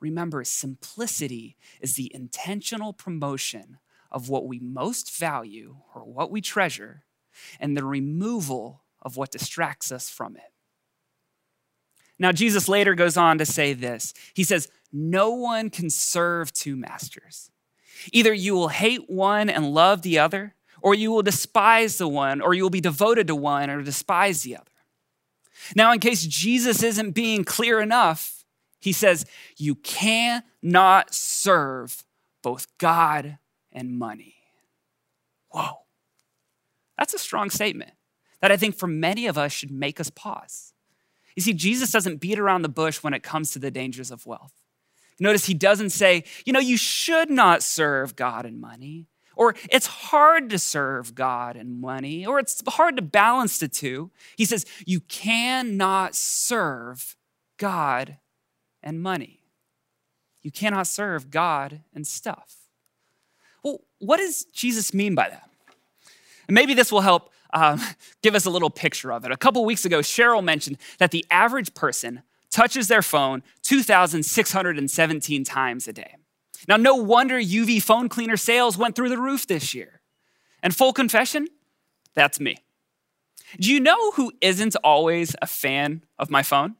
Remember, 0.00 0.42
simplicity 0.42 1.56
is 1.80 1.94
the 1.94 2.10
intentional 2.12 2.92
promotion 2.92 3.78
of 4.10 4.28
what 4.28 4.48
we 4.48 4.58
most 4.58 5.16
value 5.16 5.76
or 5.94 6.02
what 6.02 6.32
we 6.32 6.40
treasure, 6.40 7.04
and 7.60 7.76
the 7.76 7.84
removal 7.84 8.82
of 9.00 9.16
what 9.16 9.30
distracts 9.30 9.92
us 9.92 10.10
from 10.10 10.34
it. 10.34 10.52
Now, 12.18 12.32
Jesus 12.32 12.68
later 12.68 12.96
goes 12.96 13.16
on 13.16 13.38
to 13.38 13.46
say 13.46 13.74
this 13.74 14.12
He 14.34 14.42
says, 14.42 14.68
No 14.92 15.30
one 15.30 15.70
can 15.70 15.88
serve 15.88 16.52
two 16.52 16.74
masters. 16.74 17.52
Either 18.12 18.32
you 18.32 18.54
will 18.54 18.68
hate 18.68 19.08
one 19.08 19.48
and 19.48 19.72
love 19.72 20.02
the 20.02 20.18
other, 20.18 20.56
or 20.82 20.94
you 20.94 21.10
will 21.10 21.22
despise 21.22 21.98
the 21.98 22.08
one, 22.08 22.40
or 22.40 22.54
you 22.54 22.62
will 22.62 22.70
be 22.70 22.80
devoted 22.80 23.26
to 23.28 23.34
one 23.34 23.70
or 23.70 23.82
despise 23.82 24.42
the 24.42 24.56
other. 24.56 24.66
Now, 25.76 25.92
in 25.92 26.00
case 26.00 26.24
Jesus 26.24 26.82
isn't 26.82 27.12
being 27.12 27.44
clear 27.44 27.80
enough, 27.80 28.44
he 28.80 28.92
says, 28.92 29.24
You 29.56 29.76
cannot 29.76 31.14
serve 31.14 32.04
both 32.42 32.66
God 32.78 33.38
and 33.70 33.98
money. 33.98 34.34
Whoa. 35.50 35.78
That's 36.98 37.14
a 37.14 37.18
strong 37.18 37.50
statement 37.50 37.92
that 38.40 38.52
I 38.52 38.56
think 38.56 38.76
for 38.76 38.86
many 38.86 39.26
of 39.26 39.38
us 39.38 39.52
should 39.52 39.70
make 39.70 40.00
us 40.00 40.10
pause. 40.10 40.72
You 41.36 41.42
see, 41.42 41.54
Jesus 41.54 41.90
doesn't 41.90 42.20
beat 42.20 42.38
around 42.38 42.62
the 42.62 42.68
bush 42.68 43.02
when 43.02 43.14
it 43.14 43.22
comes 43.22 43.52
to 43.52 43.58
the 43.58 43.70
dangers 43.70 44.10
of 44.10 44.26
wealth. 44.26 44.52
Notice 45.18 45.46
he 45.46 45.54
doesn't 45.54 45.90
say, 45.90 46.24
you 46.44 46.52
know, 46.52 46.60
you 46.60 46.76
should 46.76 47.30
not 47.30 47.62
serve 47.62 48.16
God 48.16 48.44
and 48.44 48.60
money, 48.60 49.06
or 49.36 49.54
it's 49.70 49.86
hard 49.86 50.50
to 50.50 50.58
serve 50.58 51.14
God 51.14 51.56
and 51.56 51.80
money, 51.80 52.26
or 52.26 52.38
it's 52.38 52.62
hard 52.68 52.96
to 52.96 53.02
balance 53.02 53.58
the 53.58 53.68
two. 53.68 54.10
He 54.36 54.44
says, 54.44 54.66
you 54.84 55.00
cannot 55.00 56.14
serve 56.14 57.16
God 57.56 58.18
and 58.82 59.02
money. 59.02 59.40
You 60.42 60.50
cannot 60.50 60.86
serve 60.86 61.30
God 61.30 61.80
and 61.94 62.06
stuff. 62.06 62.56
Well, 63.62 63.80
what 63.98 64.16
does 64.16 64.44
Jesus 64.46 64.92
mean 64.92 65.14
by 65.14 65.28
that? 65.30 65.48
And 66.48 66.54
maybe 66.54 66.74
this 66.74 66.90
will 66.90 67.00
help 67.00 67.30
um, 67.52 67.80
give 68.22 68.34
us 68.34 68.44
a 68.44 68.50
little 68.50 68.70
picture 68.70 69.12
of 69.12 69.24
it. 69.24 69.30
A 69.30 69.36
couple 69.36 69.64
weeks 69.64 69.84
ago, 69.84 70.00
Cheryl 70.00 70.42
mentioned 70.42 70.78
that 70.98 71.10
the 71.10 71.24
average 71.30 71.74
person 71.74 72.22
touches 72.50 72.88
their 72.88 73.02
phone 73.02 73.42
2,617 73.62 75.44
times 75.44 75.88
a 75.88 75.92
day. 75.92 76.16
Now, 76.68 76.76
no 76.76 76.94
wonder 76.94 77.38
UV 77.38 77.82
phone 77.82 78.08
cleaner 78.08 78.36
sales 78.36 78.78
went 78.78 78.96
through 78.96 79.08
the 79.08 79.18
roof 79.18 79.46
this 79.46 79.74
year. 79.74 80.00
And 80.62 80.74
full 80.74 80.92
confession, 80.92 81.48
that's 82.14 82.38
me. 82.38 82.56
Do 83.58 83.72
you 83.72 83.80
know 83.80 84.12
who 84.12 84.32
isn't 84.40 84.76
always 84.76 85.34
a 85.42 85.46
fan 85.46 86.04
of 86.18 86.30
my 86.30 86.42
phone? 86.42 86.76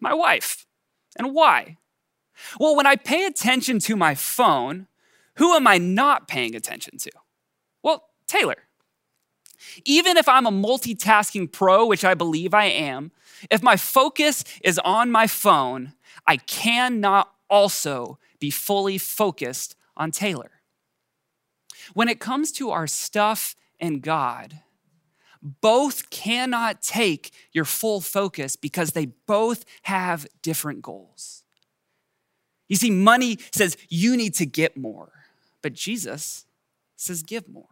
My 0.00 0.14
wife. 0.14 0.66
And 1.18 1.34
why? 1.34 1.78
Well, 2.60 2.76
when 2.76 2.86
I 2.86 2.96
pay 2.96 3.24
attention 3.24 3.78
to 3.80 3.96
my 3.96 4.14
phone, 4.14 4.86
who 5.36 5.54
am 5.54 5.66
I 5.66 5.78
not 5.78 6.28
paying 6.28 6.54
attention 6.54 6.98
to? 6.98 7.10
Well, 7.82 8.04
Taylor. 8.26 8.56
Even 9.84 10.16
if 10.16 10.28
I'm 10.28 10.46
a 10.46 10.50
multitasking 10.50 11.52
pro, 11.52 11.86
which 11.86 12.04
I 12.04 12.14
believe 12.14 12.54
I 12.54 12.66
am, 12.66 13.10
if 13.50 13.62
my 13.62 13.76
focus 13.76 14.44
is 14.62 14.78
on 14.84 15.10
my 15.10 15.26
phone, 15.26 15.92
I 16.26 16.36
cannot 16.36 17.32
also 17.50 18.18
be 18.38 18.50
fully 18.50 18.98
focused 18.98 19.76
on 19.96 20.10
Taylor. 20.10 20.50
When 21.94 22.08
it 22.08 22.20
comes 22.20 22.52
to 22.52 22.70
our 22.70 22.86
stuff 22.86 23.54
and 23.80 24.02
God, 24.02 24.60
both 25.42 26.10
cannot 26.10 26.82
take 26.82 27.32
your 27.52 27.64
full 27.64 28.00
focus 28.00 28.56
because 28.56 28.92
they 28.92 29.06
both 29.06 29.64
have 29.82 30.26
different 30.42 30.82
goals. 30.82 31.44
You 32.68 32.76
see, 32.76 32.90
money 32.90 33.38
says 33.52 33.76
you 33.88 34.16
need 34.16 34.34
to 34.34 34.46
get 34.46 34.76
more, 34.76 35.12
but 35.62 35.72
Jesus 35.72 36.46
says 36.96 37.22
give 37.22 37.48
more. 37.48 37.68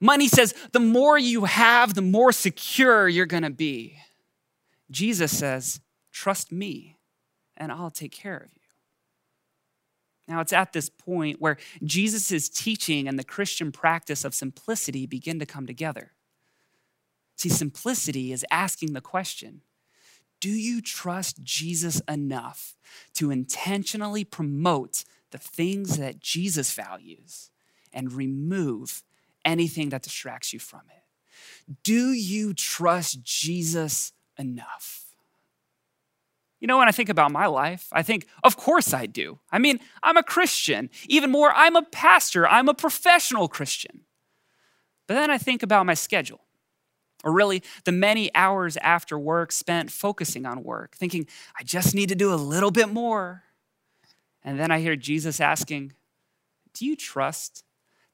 Money 0.00 0.26
says 0.26 0.54
the 0.72 0.80
more 0.80 1.16
you 1.16 1.44
have, 1.44 1.94
the 1.94 2.02
more 2.02 2.32
secure 2.32 3.08
you're 3.08 3.26
gonna 3.26 3.50
be. 3.50 3.98
Jesus 4.90 5.36
says, 5.36 5.80
trust 6.12 6.50
me 6.50 6.98
and 7.56 7.70
I'll 7.70 7.90
take 7.90 8.12
care 8.12 8.36
of 8.36 8.50
you. 8.54 8.63
Now, 10.26 10.40
it's 10.40 10.52
at 10.52 10.72
this 10.72 10.88
point 10.88 11.40
where 11.40 11.58
Jesus' 11.82 12.48
teaching 12.48 13.06
and 13.06 13.18
the 13.18 13.24
Christian 13.24 13.72
practice 13.72 14.24
of 14.24 14.34
simplicity 14.34 15.06
begin 15.06 15.38
to 15.38 15.46
come 15.46 15.66
together. 15.66 16.12
See, 17.36 17.50
simplicity 17.50 18.32
is 18.32 18.44
asking 18.50 18.92
the 18.92 19.00
question 19.00 19.60
Do 20.40 20.50
you 20.50 20.80
trust 20.80 21.42
Jesus 21.42 22.00
enough 22.08 22.74
to 23.14 23.30
intentionally 23.30 24.24
promote 24.24 25.04
the 25.30 25.38
things 25.38 25.98
that 25.98 26.20
Jesus 26.20 26.72
values 26.72 27.50
and 27.92 28.12
remove 28.12 29.02
anything 29.44 29.90
that 29.90 30.02
distracts 30.02 30.52
you 30.52 30.58
from 30.58 30.82
it? 30.88 31.74
Do 31.82 32.12
you 32.12 32.54
trust 32.54 33.22
Jesus 33.22 34.12
enough? 34.38 35.03
You 36.64 36.68
know, 36.68 36.78
when 36.78 36.88
I 36.88 36.92
think 36.92 37.10
about 37.10 37.30
my 37.30 37.44
life, 37.44 37.88
I 37.92 38.02
think, 38.02 38.26
of 38.42 38.56
course 38.56 38.94
I 38.94 39.04
do. 39.04 39.38
I 39.52 39.58
mean, 39.58 39.80
I'm 40.02 40.16
a 40.16 40.22
Christian. 40.22 40.88
Even 41.08 41.30
more, 41.30 41.52
I'm 41.54 41.76
a 41.76 41.82
pastor. 41.82 42.48
I'm 42.48 42.70
a 42.70 42.74
professional 42.74 43.48
Christian. 43.48 44.06
But 45.06 45.12
then 45.12 45.30
I 45.30 45.36
think 45.36 45.62
about 45.62 45.84
my 45.84 45.92
schedule, 45.92 46.40
or 47.22 47.34
really 47.34 47.62
the 47.84 47.92
many 47.92 48.34
hours 48.34 48.78
after 48.78 49.18
work 49.18 49.52
spent 49.52 49.90
focusing 49.90 50.46
on 50.46 50.62
work, 50.62 50.96
thinking, 50.96 51.26
I 51.60 51.64
just 51.64 51.94
need 51.94 52.08
to 52.08 52.14
do 52.14 52.32
a 52.32 52.36
little 52.36 52.70
bit 52.70 52.88
more. 52.88 53.42
And 54.42 54.58
then 54.58 54.70
I 54.70 54.80
hear 54.80 54.96
Jesus 54.96 55.42
asking, 55.42 55.92
Do 56.72 56.86
you 56.86 56.96
trust 56.96 57.62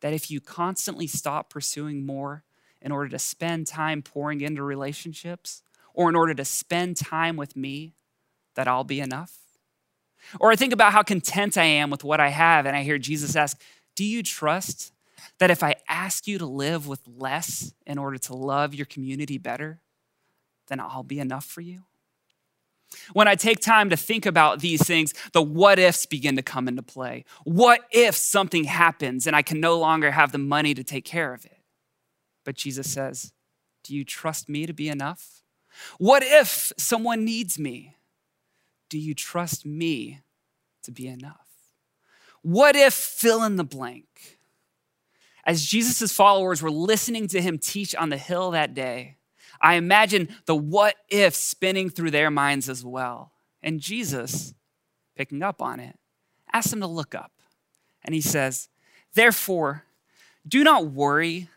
that 0.00 0.12
if 0.12 0.28
you 0.28 0.40
constantly 0.40 1.06
stop 1.06 1.50
pursuing 1.50 2.04
more 2.04 2.42
in 2.82 2.90
order 2.90 3.10
to 3.10 3.18
spend 3.20 3.68
time 3.68 4.02
pouring 4.02 4.40
into 4.40 4.64
relationships, 4.64 5.62
or 5.94 6.08
in 6.08 6.16
order 6.16 6.34
to 6.34 6.44
spend 6.44 6.96
time 6.96 7.36
with 7.36 7.54
me, 7.54 7.94
that 8.54 8.68
I'll 8.68 8.84
be 8.84 9.00
enough? 9.00 9.36
Or 10.38 10.50
I 10.50 10.56
think 10.56 10.72
about 10.72 10.92
how 10.92 11.02
content 11.02 11.56
I 11.56 11.64
am 11.64 11.90
with 11.90 12.04
what 12.04 12.20
I 12.20 12.28
have, 12.28 12.66
and 12.66 12.76
I 12.76 12.82
hear 12.82 12.98
Jesus 12.98 13.36
ask, 13.36 13.60
Do 13.96 14.04
you 14.04 14.22
trust 14.22 14.92
that 15.38 15.50
if 15.50 15.62
I 15.62 15.76
ask 15.88 16.26
you 16.26 16.38
to 16.38 16.46
live 16.46 16.86
with 16.86 17.00
less 17.06 17.72
in 17.86 17.98
order 17.98 18.18
to 18.18 18.34
love 18.34 18.74
your 18.74 18.86
community 18.86 19.38
better, 19.38 19.80
then 20.68 20.80
I'll 20.80 21.02
be 21.02 21.18
enough 21.18 21.44
for 21.44 21.60
you? 21.60 21.82
When 23.12 23.28
I 23.28 23.34
take 23.34 23.60
time 23.60 23.90
to 23.90 23.96
think 23.96 24.26
about 24.26 24.60
these 24.60 24.82
things, 24.82 25.14
the 25.32 25.42
what 25.42 25.78
ifs 25.78 26.06
begin 26.06 26.36
to 26.36 26.42
come 26.42 26.66
into 26.66 26.82
play. 26.82 27.24
What 27.44 27.82
if 27.92 28.16
something 28.16 28.64
happens 28.64 29.26
and 29.26 29.36
I 29.36 29.42
can 29.42 29.60
no 29.60 29.78
longer 29.78 30.10
have 30.10 30.32
the 30.32 30.38
money 30.38 30.74
to 30.74 30.82
take 30.82 31.04
care 31.04 31.32
of 31.32 31.44
it? 31.44 31.58
But 32.44 32.56
Jesus 32.56 32.90
says, 32.90 33.32
Do 33.84 33.94
you 33.94 34.04
trust 34.04 34.48
me 34.48 34.66
to 34.66 34.72
be 34.72 34.88
enough? 34.88 35.42
What 35.98 36.22
if 36.24 36.72
someone 36.76 37.24
needs 37.24 37.58
me? 37.58 37.94
Do 38.90 38.98
you 38.98 39.14
trust 39.14 39.64
me 39.64 40.20
to 40.82 40.90
be 40.90 41.06
enough? 41.06 41.46
What 42.42 42.76
if 42.76 42.92
fill 42.92 43.42
in 43.44 43.56
the 43.56 43.64
blank? 43.64 44.38
As 45.46 45.64
Jesus' 45.64 46.12
followers 46.12 46.60
were 46.60 46.70
listening 46.70 47.28
to 47.28 47.40
him 47.40 47.58
teach 47.58 47.94
on 47.94 48.10
the 48.10 48.18
hill 48.18 48.50
that 48.50 48.74
day, 48.74 49.16
I 49.62 49.74
imagine 49.74 50.28
the 50.46 50.56
what 50.56 50.96
if 51.08 51.34
spinning 51.34 51.88
through 51.88 52.10
their 52.10 52.30
minds 52.30 52.68
as 52.68 52.84
well. 52.84 53.32
And 53.62 53.80
Jesus, 53.80 54.54
picking 55.16 55.42
up 55.42 55.62
on 55.62 55.80
it, 55.80 55.98
asked 56.52 56.70
them 56.70 56.80
to 56.80 56.86
look 56.86 57.14
up. 57.14 57.32
And 58.02 58.14
he 58.14 58.20
says, 58.20 58.68
Therefore, 59.14 59.84
do 60.46 60.64
not 60.64 60.86
worry 60.86 61.48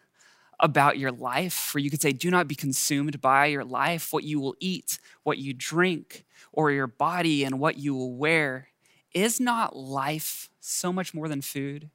about 0.60 0.98
your 0.98 1.12
life, 1.12 1.74
or 1.76 1.80
you 1.80 1.90
could 1.90 2.02
say, 2.02 2.14
do 2.14 2.32
not 2.32 2.48
be 2.48 2.56
consumed 2.56 3.20
by 3.20 3.48
your 3.48 3.66
life, 3.66 4.14
what 4.14 4.24
you 4.24 4.40
will 4.40 4.56
eat, 4.60 5.00
what 5.24 5.38
you 5.38 5.54
drink, 5.54 6.26
or 6.54 6.72
your 6.72 6.88
body 6.88 7.44
and 7.44 7.60
what 7.60 7.78
you 7.78 7.94
will 7.94 8.14
wear. 8.14 8.70
Is 9.14 9.40
not 9.40 9.76
life 9.76 10.50
so 10.60 10.94
much 10.94 11.14
more 11.14 11.28
than 11.28 11.42
food, 11.42 11.90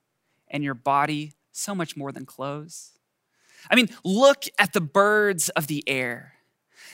and 0.48 0.62
your 0.62 0.74
body 0.74 1.32
so 1.50 1.74
much 1.74 1.96
more 1.96 2.12
than 2.12 2.26
clothes? 2.26 2.98
I 3.70 3.74
mean, 3.74 3.88
look 4.04 4.44
at 4.58 4.72
the 4.72 4.80
birds 4.80 5.48
of 5.50 5.66
the 5.66 5.82
air. 5.88 6.34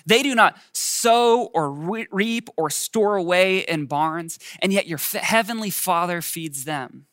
They 0.06 0.22
do 0.22 0.34
not 0.34 0.56
sow 0.72 1.50
or 1.54 1.70
reap 1.70 2.48
or 2.56 2.70
store 2.70 3.16
away 3.16 3.60
in 3.60 3.86
barns, 3.86 4.38
and 4.60 4.72
yet 4.72 4.86
your 4.86 4.98
heavenly 4.98 5.70
Father 5.70 6.22
feeds 6.22 6.64
them. 6.64 7.06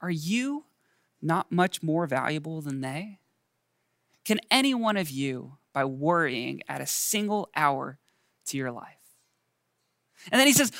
Are 0.00 0.10
you 0.10 0.64
not 1.20 1.52
much 1.52 1.82
more 1.82 2.06
valuable 2.06 2.60
than 2.60 2.80
they? 2.80 3.18
Can 4.24 4.40
any 4.50 4.74
one 4.74 4.96
of 4.96 5.10
you, 5.10 5.58
by 5.72 5.84
worrying, 5.84 6.62
add 6.68 6.80
a 6.80 6.86
single 6.86 7.50
hour 7.56 7.98
to 8.46 8.56
your 8.56 8.70
life? 8.70 9.01
And 10.30 10.38
then 10.38 10.46
he 10.46 10.52
says, 10.52 10.72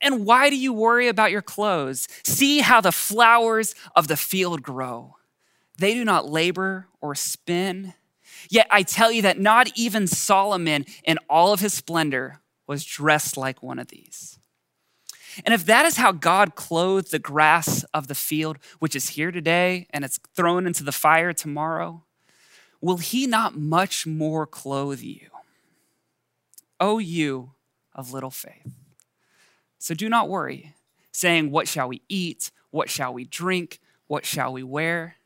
And 0.00 0.26
why 0.26 0.50
do 0.50 0.56
you 0.56 0.72
worry 0.72 1.08
about 1.08 1.30
your 1.30 1.42
clothes? 1.42 2.08
See 2.24 2.60
how 2.60 2.80
the 2.80 2.92
flowers 2.92 3.74
of 3.94 4.08
the 4.08 4.16
field 4.16 4.62
grow. 4.62 5.16
They 5.78 5.94
do 5.94 6.04
not 6.04 6.28
labor 6.28 6.88
or 7.00 7.14
spin. 7.14 7.94
Yet 8.50 8.66
I 8.70 8.82
tell 8.82 9.12
you 9.12 9.22
that 9.22 9.38
not 9.38 9.70
even 9.76 10.06
Solomon 10.06 10.86
in 11.04 11.18
all 11.28 11.52
of 11.52 11.60
his 11.60 11.74
splendor 11.74 12.40
was 12.66 12.84
dressed 12.84 13.36
like 13.36 13.62
one 13.62 13.78
of 13.78 13.88
these. 13.88 14.38
And 15.44 15.54
if 15.54 15.64
that 15.66 15.86
is 15.86 15.96
how 15.96 16.12
God 16.12 16.54
clothed 16.54 17.10
the 17.10 17.18
grass 17.18 17.84
of 17.94 18.08
the 18.08 18.14
field, 18.14 18.58
which 18.78 18.96
is 18.96 19.10
here 19.10 19.30
today 19.30 19.86
and 19.90 20.04
it's 20.04 20.18
thrown 20.34 20.66
into 20.66 20.82
the 20.82 20.92
fire 20.92 21.32
tomorrow, 21.32 22.04
will 22.80 22.96
he 22.96 23.26
not 23.26 23.56
much 23.56 24.06
more 24.06 24.46
clothe 24.46 25.00
you? 25.00 25.28
O 26.80 26.98
you 26.98 27.52
of 27.94 28.12
little 28.12 28.30
faith. 28.30 28.77
So 29.78 29.94
do 29.94 30.08
not 30.08 30.28
worry, 30.28 30.74
saying, 31.12 31.50
What 31.50 31.68
shall 31.68 31.88
we 31.88 32.02
eat? 32.08 32.50
What 32.70 32.90
shall 32.90 33.12
we 33.12 33.24
drink? 33.24 33.80
What 34.06 34.24
shall 34.24 34.52
we 34.52 34.62
wear? 34.62 35.16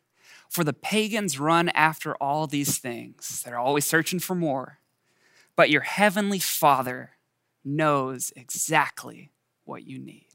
For 0.49 0.65
the 0.65 0.73
pagans 0.73 1.39
run 1.39 1.71
after 1.71 2.15
all 2.17 2.47
these 2.47 2.79
things. 2.79 3.43
They're 3.43 3.59
always 3.59 3.87
searching 3.87 4.19
for 4.19 4.35
more. 4.35 4.79
But 5.57 5.71
your 5.71 5.81
heavenly 5.81 6.39
Father 6.39 7.13
knows 7.65 8.33
exactly 8.37 9.31
what 9.65 9.87
you 9.87 9.99
need. 9.99 10.27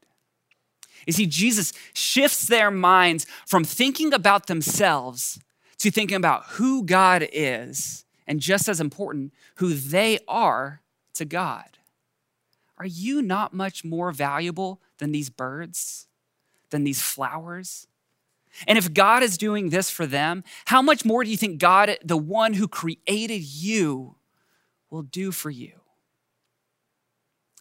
You 1.06 1.14
see, 1.14 1.26
Jesus 1.28 1.74
shifts 1.94 2.48
their 2.48 2.72
minds 2.72 3.26
from 3.46 3.64
thinking 3.64 4.14
about 4.14 4.48
themselves 4.48 5.40
to 5.80 5.92
thinking 5.92 6.18
about 6.18 6.46
who 6.52 6.84
God 6.84 7.28
is, 7.32 8.06
and 8.26 8.40
just 8.40 8.68
as 8.68 8.82
important, 8.82 9.34
who 9.56 9.74
they 9.74 10.20
are 10.28 10.82
to 11.14 11.26
God. 11.26 11.78
Are 12.78 12.86
you 12.86 13.22
not 13.22 13.54
much 13.54 13.84
more 13.84 14.12
valuable 14.12 14.82
than 15.00 15.12
these 15.12 15.30
birds, 15.30 16.08
than 16.70 16.84
these 16.84 17.02
flowers? 17.02 17.88
And 18.68 18.78
if 18.78 18.94
God 18.94 19.24
is 19.24 19.38
doing 19.38 19.70
this 19.70 19.90
for 19.90 20.06
them, 20.06 20.44
how 20.66 20.82
much 20.82 21.06
more 21.06 21.24
do 21.24 21.30
you 21.30 21.38
think 21.38 21.60
God, 21.60 21.98
the 22.04 22.18
one 22.18 22.54
who 22.54 22.68
created 22.68 23.42
you, 23.42 24.16
will 24.90 25.04
do 25.04 25.32
for 25.32 25.50
you? 25.50 25.74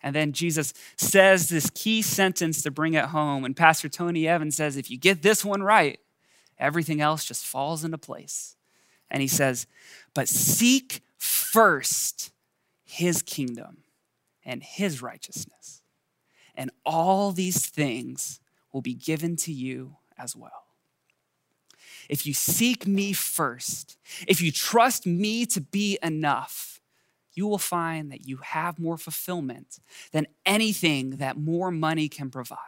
And 0.03 0.15
then 0.15 0.33
Jesus 0.33 0.73
says 0.97 1.49
this 1.49 1.71
key 1.71 2.01
sentence 2.03 2.63
to 2.63 2.71
bring 2.71 2.95
it 2.95 3.07
home. 3.07 3.45
And 3.45 3.57
Pastor 3.57 3.89
Tony 3.89 4.29
Evans 4.29 4.57
says, 4.57 4.77
if 4.77 4.91
you 4.91 4.99
get 4.99 5.23
this 5.23 5.45
one 5.45 5.63
right, 5.63 5.99
everything 6.59 7.01
else 7.01 7.25
just 7.25 7.45
falls 7.45 7.85
into 7.85 7.99
place. 7.99 8.57
And 9.11 9.21
he 9.21 9.29
says, 9.29 9.67
but 10.15 10.29
seek 10.29 11.01
first 11.19 12.31
his 12.85 13.23
kingdom 13.23 13.79
and 14.47 14.63
his 14.63 15.03
righteousness, 15.03 15.83
and 16.55 16.71
all 16.87 17.33
these 17.33 17.67
things 17.67 18.41
will 18.73 18.81
be 18.81 18.95
given 18.95 19.37
to 19.37 19.53
you 19.53 19.97
as 20.17 20.35
well 20.35 20.67
if 22.09 22.27
you 22.27 22.35
seek 22.35 22.87
me 22.87 23.13
first, 23.13 23.97
if 24.27 24.41
you 24.41 24.53
trust 24.53 25.07
me 25.07 25.47
to 25.47 25.61
be 25.61 25.99
enough, 26.03 26.81
you 27.35 27.47
will 27.47 27.59
find 27.59 28.11
that 28.11 28.27
you 28.27 28.39
have 28.39 28.79
more 28.79 28.97
fulfillment 28.97 29.79
than 30.13 30.27
anything 30.45 31.11
that 31.17 31.37
more 31.37 31.71
money 31.71 32.09
can 32.09 32.31
provide. 32.31 32.59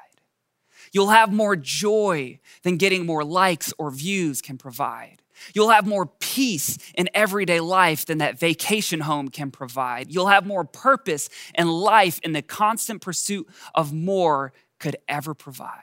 You'll 0.93 1.09
have 1.09 1.33
more 1.33 1.57
joy 1.57 2.39
than 2.63 2.77
getting 2.77 3.07
more 3.07 3.25
likes 3.25 3.73
or 3.79 3.91
views 3.91 4.41
can 4.41 4.59
provide. 4.59 5.23
You'll 5.55 5.71
have 5.71 5.87
more 5.87 6.07
peace 6.07 6.79
in 6.95 7.09
everyday 7.15 7.61
life 7.61 8.07
than 8.07 8.19
that 8.19 8.39
vacation 8.39 9.01
home 9.01 9.29
can 9.29 9.51
provide. 9.51 10.13
You'll 10.13 10.29
have 10.29 10.47
more 10.47 10.65
purpose 10.65 11.29
in 11.55 11.69
life 11.69 12.19
in 12.23 12.33
the 12.33 12.43
constant 12.43 13.01
pursuit 13.01 13.49
of 13.75 13.93
more 13.93 14.53
could 14.79 14.97
ever 15.09 15.35
provide. 15.35 15.83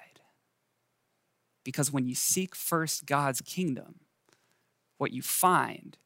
Because 1.63 1.91
when 1.91 2.05
you 2.05 2.15
seek 2.15 2.55
first 2.55 3.05
God's 3.05 3.41
kingdom, 3.41 3.95
what 4.97 5.11
you 5.11 5.21
find 5.21 5.97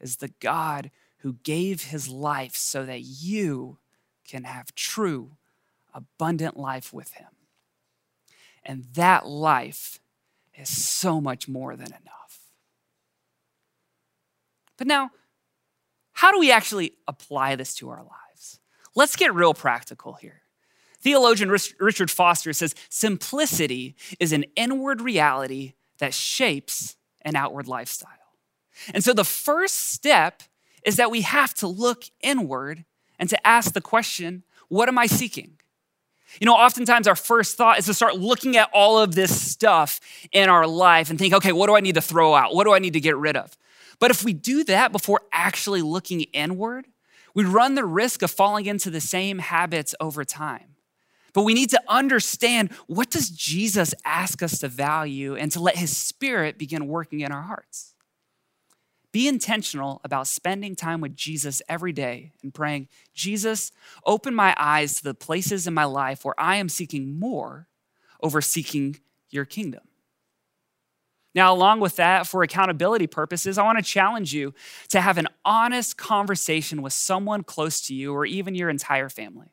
is 0.00 0.16
the 0.16 0.32
God 0.40 0.90
who 1.18 1.34
gave 1.42 1.84
his 1.84 2.08
life 2.08 2.54
so 2.54 2.86
that 2.86 3.00
you 3.00 3.78
can 4.26 4.44
have 4.44 4.74
true, 4.74 5.32
abundant 5.92 6.56
life 6.56 6.92
with 6.92 7.12
him. 7.14 7.28
And 8.64 8.84
that 8.94 9.26
life 9.26 10.00
is 10.54 10.68
so 10.68 11.20
much 11.20 11.48
more 11.48 11.74
than 11.76 11.88
enough. 11.88 12.17
But 14.78 14.86
now, 14.86 15.10
how 16.12 16.32
do 16.32 16.38
we 16.38 16.50
actually 16.50 16.94
apply 17.06 17.56
this 17.56 17.74
to 17.76 17.90
our 17.90 18.02
lives? 18.02 18.60
Let's 18.94 19.16
get 19.16 19.34
real 19.34 19.52
practical 19.52 20.14
here. 20.14 20.42
Theologian 21.00 21.50
Richard 21.50 22.10
Foster 22.10 22.52
says 22.52 22.74
simplicity 22.88 23.94
is 24.18 24.32
an 24.32 24.44
inward 24.56 25.00
reality 25.00 25.74
that 25.98 26.14
shapes 26.14 26.96
an 27.22 27.36
outward 27.36 27.68
lifestyle. 27.68 28.12
And 28.94 29.04
so 29.04 29.12
the 29.12 29.24
first 29.24 29.90
step 29.90 30.42
is 30.84 30.96
that 30.96 31.10
we 31.10 31.22
have 31.22 31.54
to 31.54 31.66
look 31.66 32.04
inward 32.20 32.84
and 33.18 33.28
to 33.28 33.46
ask 33.46 33.72
the 33.72 33.80
question 33.80 34.44
what 34.68 34.88
am 34.88 34.98
I 34.98 35.06
seeking? 35.06 35.58
You 36.40 36.44
know, 36.44 36.54
oftentimes 36.54 37.08
our 37.08 37.16
first 37.16 37.56
thought 37.56 37.78
is 37.78 37.86
to 37.86 37.94
start 37.94 38.16
looking 38.16 38.56
at 38.58 38.68
all 38.74 38.98
of 38.98 39.14
this 39.14 39.50
stuff 39.50 39.98
in 40.30 40.50
our 40.50 40.66
life 40.66 41.08
and 41.08 41.18
think, 41.18 41.32
okay, 41.32 41.52
what 41.52 41.68
do 41.68 41.74
I 41.74 41.80
need 41.80 41.94
to 41.94 42.02
throw 42.02 42.34
out? 42.34 42.54
What 42.54 42.64
do 42.64 42.74
I 42.74 42.78
need 42.78 42.92
to 42.92 43.00
get 43.00 43.16
rid 43.16 43.34
of? 43.34 43.56
But 44.00 44.10
if 44.10 44.24
we 44.24 44.32
do 44.32 44.64
that 44.64 44.92
before 44.92 45.22
actually 45.32 45.82
looking 45.82 46.22
inward, 46.32 46.86
we 47.34 47.44
run 47.44 47.74
the 47.74 47.84
risk 47.84 48.22
of 48.22 48.30
falling 48.30 48.66
into 48.66 48.90
the 48.90 49.00
same 49.00 49.38
habits 49.38 49.94
over 50.00 50.24
time. 50.24 50.76
But 51.32 51.42
we 51.42 51.54
need 51.54 51.70
to 51.70 51.82
understand 51.88 52.72
what 52.86 53.10
does 53.10 53.30
Jesus 53.30 53.94
ask 54.04 54.42
us 54.42 54.58
to 54.60 54.68
value 54.68 55.36
and 55.36 55.52
to 55.52 55.60
let 55.60 55.76
his 55.76 55.96
spirit 55.96 56.58
begin 56.58 56.86
working 56.86 57.20
in 57.20 57.32
our 57.32 57.42
hearts. 57.42 57.94
Be 59.10 59.26
intentional 59.26 60.00
about 60.04 60.26
spending 60.26 60.76
time 60.76 61.00
with 61.00 61.16
Jesus 61.16 61.62
every 61.68 61.92
day 61.92 62.32
and 62.42 62.52
praying, 62.52 62.88
Jesus, 63.14 63.72
open 64.04 64.34
my 64.34 64.54
eyes 64.58 64.96
to 64.96 65.04
the 65.04 65.14
places 65.14 65.66
in 65.66 65.74
my 65.74 65.84
life 65.84 66.24
where 66.24 66.38
I 66.38 66.56
am 66.56 66.68
seeking 66.68 67.18
more 67.18 67.68
over 68.22 68.40
seeking 68.40 69.00
your 69.30 69.44
kingdom. 69.44 69.87
Now, 71.34 71.52
along 71.52 71.80
with 71.80 71.96
that, 71.96 72.26
for 72.26 72.42
accountability 72.42 73.06
purposes, 73.06 73.58
I 73.58 73.62
want 73.62 73.78
to 73.78 73.84
challenge 73.84 74.32
you 74.32 74.54
to 74.88 75.00
have 75.00 75.18
an 75.18 75.28
honest 75.44 75.96
conversation 75.96 76.82
with 76.82 76.92
someone 76.92 77.44
close 77.44 77.80
to 77.82 77.94
you 77.94 78.14
or 78.14 78.24
even 78.24 78.54
your 78.54 78.70
entire 78.70 79.08
family. 79.08 79.52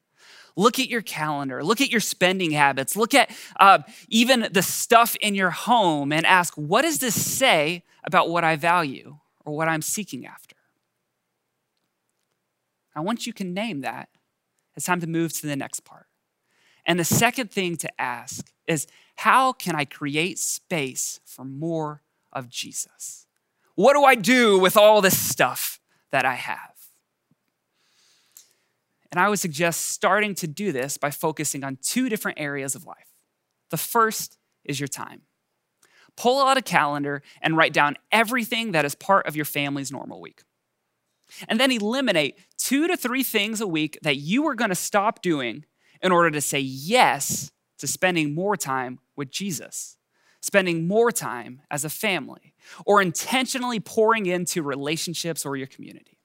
Look 0.56 0.80
at 0.80 0.88
your 0.88 1.02
calendar, 1.02 1.64
look 1.64 1.82
at 1.82 1.92
your 1.92 2.00
spending 2.00 2.52
habits, 2.52 2.96
look 2.96 3.14
at 3.14 3.30
uh, 3.60 3.80
even 4.08 4.48
the 4.52 4.64
stuff 4.64 5.18
in 5.18 5.36
your 5.36 5.52
home 5.52 6.14
and 6.14 6.26
ask, 6.26 6.54
what 6.56 6.84
does 6.84 7.00
this 7.00 7.14
say 7.14 7.84
about 8.06 8.30
what 8.30 8.46
I 8.46 8.56
value 8.56 9.18
or 9.44 9.56
what 9.56 9.68
I'm 9.68 9.82
seeking 9.82 10.26
after? 10.26 10.56
Now, 12.96 13.04
once 13.04 13.28
you 13.28 13.34
can 13.34 13.54
name 13.54 13.82
that, 13.82 14.08
it's 14.78 14.86
time 14.86 15.02
to 15.02 15.08
move 15.08 15.34
to 15.34 15.48
the 15.48 15.58
next 15.58 15.82
part. 15.82 16.08
And 16.86 17.00
the 17.00 17.06
second 17.06 17.52
thing 17.52 17.78
to 17.78 18.02
ask 18.02 18.52
is, 18.68 18.88
how 19.18 19.54
can 19.54 19.76
I 19.76 19.86
create 19.86 20.40
space 20.40 21.20
for 21.26 21.44
more 21.44 22.02
of 22.32 22.50
Jesus? 22.50 23.26
What 23.76 23.94
do 23.94 24.04
I 24.04 24.16
do 24.16 24.60
with 24.60 24.78
all 24.78 25.02
this 25.02 25.18
stuff 25.18 25.80
that 26.12 26.26
I 26.26 26.36
have? 26.36 26.76
And 29.12 29.20
I 29.20 29.30
would 29.30 29.40
suggest 29.40 29.88
starting 29.88 30.36
to 30.36 30.48
do 30.48 30.72
this 30.72 30.98
by 30.98 31.10
focusing 31.10 31.64
on 31.64 31.78
two 31.82 32.10
different 32.10 32.40
areas 32.40 32.76
of 32.76 32.86
life. 32.86 33.14
The 33.70 33.78
first 33.78 34.38
is 34.64 34.80
your 34.80 34.88
time. 34.88 35.22
Pull 36.18 36.46
out 36.46 36.58
a 36.58 36.62
calendar 36.62 37.22
and 37.42 37.58
write 37.58 37.74
down 37.74 37.98
everything 38.12 38.72
that 38.74 38.86
is 38.86 38.96
part 38.96 39.26
of 39.26 39.36
your 39.36 39.46
family's 39.46 39.92
normal 39.92 40.22
week. 40.22 40.44
And 41.48 41.60
then 41.60 41.72
eliminate 41.72 42.38
two 42.58 42.88
to 42.88 42.96
three 42.96 43.24
things 43.24 43.62
a 43.62 43.68
week 43.68 43.98
that 44.02 44.18
you 44.18 44.48
are 44.48 44.56
going 44.56 44.70
to 44.70 44.76
stop 44.76 45.22
doing 45.22 45.66
in 46.02 46.12
order 46.12 46.32
to 46.32 46.42
say 46.42 46.60
yes 46.60 47.52
to 47.80 47.88
spending 47.88 48.34
more 48.34 48.56
time 48.56 49.00
with 49.16 49.30
Jesus, 49.30 49.98
spending 50.42 50.88
more 50.88 51.12
time 51.12 51.62
as 51.70 51.84
a 51.84 51.90
family, 51.90 52.54
or 52.86 53.02
intentionally 53.02 53.80
pouring 53.80 54.26
into 54.26 54.62
relationships 54.62 55.46
or 55.46 55.56
your 55.56 55.68
community. 55.68 56.20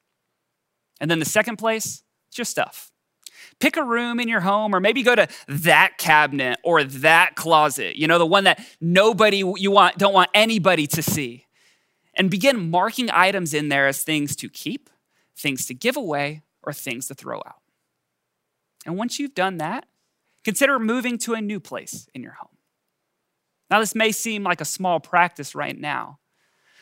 And 1.00 1.10
then 1.10 1.18
the 1.18 1.24
second 1.24 1.56
place, 1.56 2.02
it's 2.28 2.38
your 2.38 2.44
stuff. 2.44 2.92
Pick 3.58 3.76
a 3.76 3.82
room 3.82 4.20
in 4.20 4.28
your 4.28 4.40
home, 4.40 4.74
or 4.74 4.80
maybe 4.80 5.02
go 5.02 5.14
to 5.14 5.26
that 5.48 5.96
cabinet 5.98 6.58
or 6.62 6.84
that 6.84 7.36
closet, 7.36 7.96
you 7.96 8.06
know, 8.06 8.18
the 8.18 8.26
one 8.26 8.44
that 8.44 8.64
nobody 8.80 9.38
you 9.56 9.70
want, 9.70 9.96
don't 9.96 10.12
want 10.12 10.30
anybody 10.34 10.86
to 10.86 11.02
see. 11.02 11.46
And 12.14 12.30
begin 12.30 12.70
marking 12.70 13.10
items 13.10 13.54
in 13.54 13.68
there 13.68 13.86
as 13.86 14.02
things 14.02 14.36
to 14.36 14.48
keep, 14.48 14.90
things 15.36 15.64
to 15.66 15.74
give 15.74 15.96
away, 15.96 16.42
or 16.62 16.72
things 16.72 17.06
to 17.08 17.14
throw 17.14 17.38
out. 17.38 17.59
And 18.86 18.96
once 18.96 19.18
you've 19.18 19.34
done 19.34 19.58
that, 19.58 19.86
consider 20.44 20.78
moving 20.78 21.18
to 21.18 21.34
a 21.34 21.40
new 21.40 21.60
place 21.60 22.08
in 22.14 22.22
your 22.22 22.32
home. 22.32 22.56
Now, 23.70 23.80
this 23.80 23.94
may 23.94 24.10
seem 24.10 24.42
like 24.42 24.60
a 24.60 24.64
small 24.64 24.98
practice 24.98 25.54
right 25.54 25.78
now, 25.78 26.18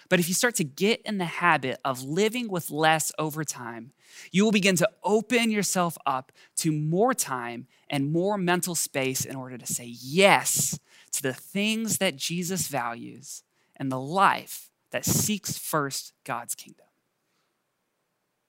but 0.08 0.20
if 0.20 0.28
you 0.28 0.34
start 0.34 0.54
to 0.54 0.64
get 0.64 1.02
in 1.04 1.18
the 1.18 1.26
habit 1.26 1.78
of 1.84 2.02
living 2.02 2.48
with 2.48 2.70
less 2.70 3.12
over 3.18 3.44
time, 3.44 3.92
you 4.30 4.42
will 4.42 4.52
begin 4.52 4.76
to 4.76 4.88
open 5.04 5.50
yourself 5.50 5.98
up 6.06 6.32
to 6.56 6.72
more 6.72 7.12
time 7.12 7.66
and 7.90 8.10
more 8.10 8.38
mental 8.38 8.74
space 8.74 9.26
in 9.26 9.36
order 9.36 9.58
to 9.58 9.66
say 9.66 9.84
yes 9.84 10.78
to 11.12 11.22
the 11.22 11.34
things 11.34 11.98
that 11.98 12.16
Jesus 12.16 12.68
values 12.68 13.42
and 13.76 13.92
the 13.92 14.00
life 14.00 14.70
that 14.92 15.04
seeks 15.04 15.58
first 15.58 16.14
God's 16.24 16.54
kingdom. 16.54 16.86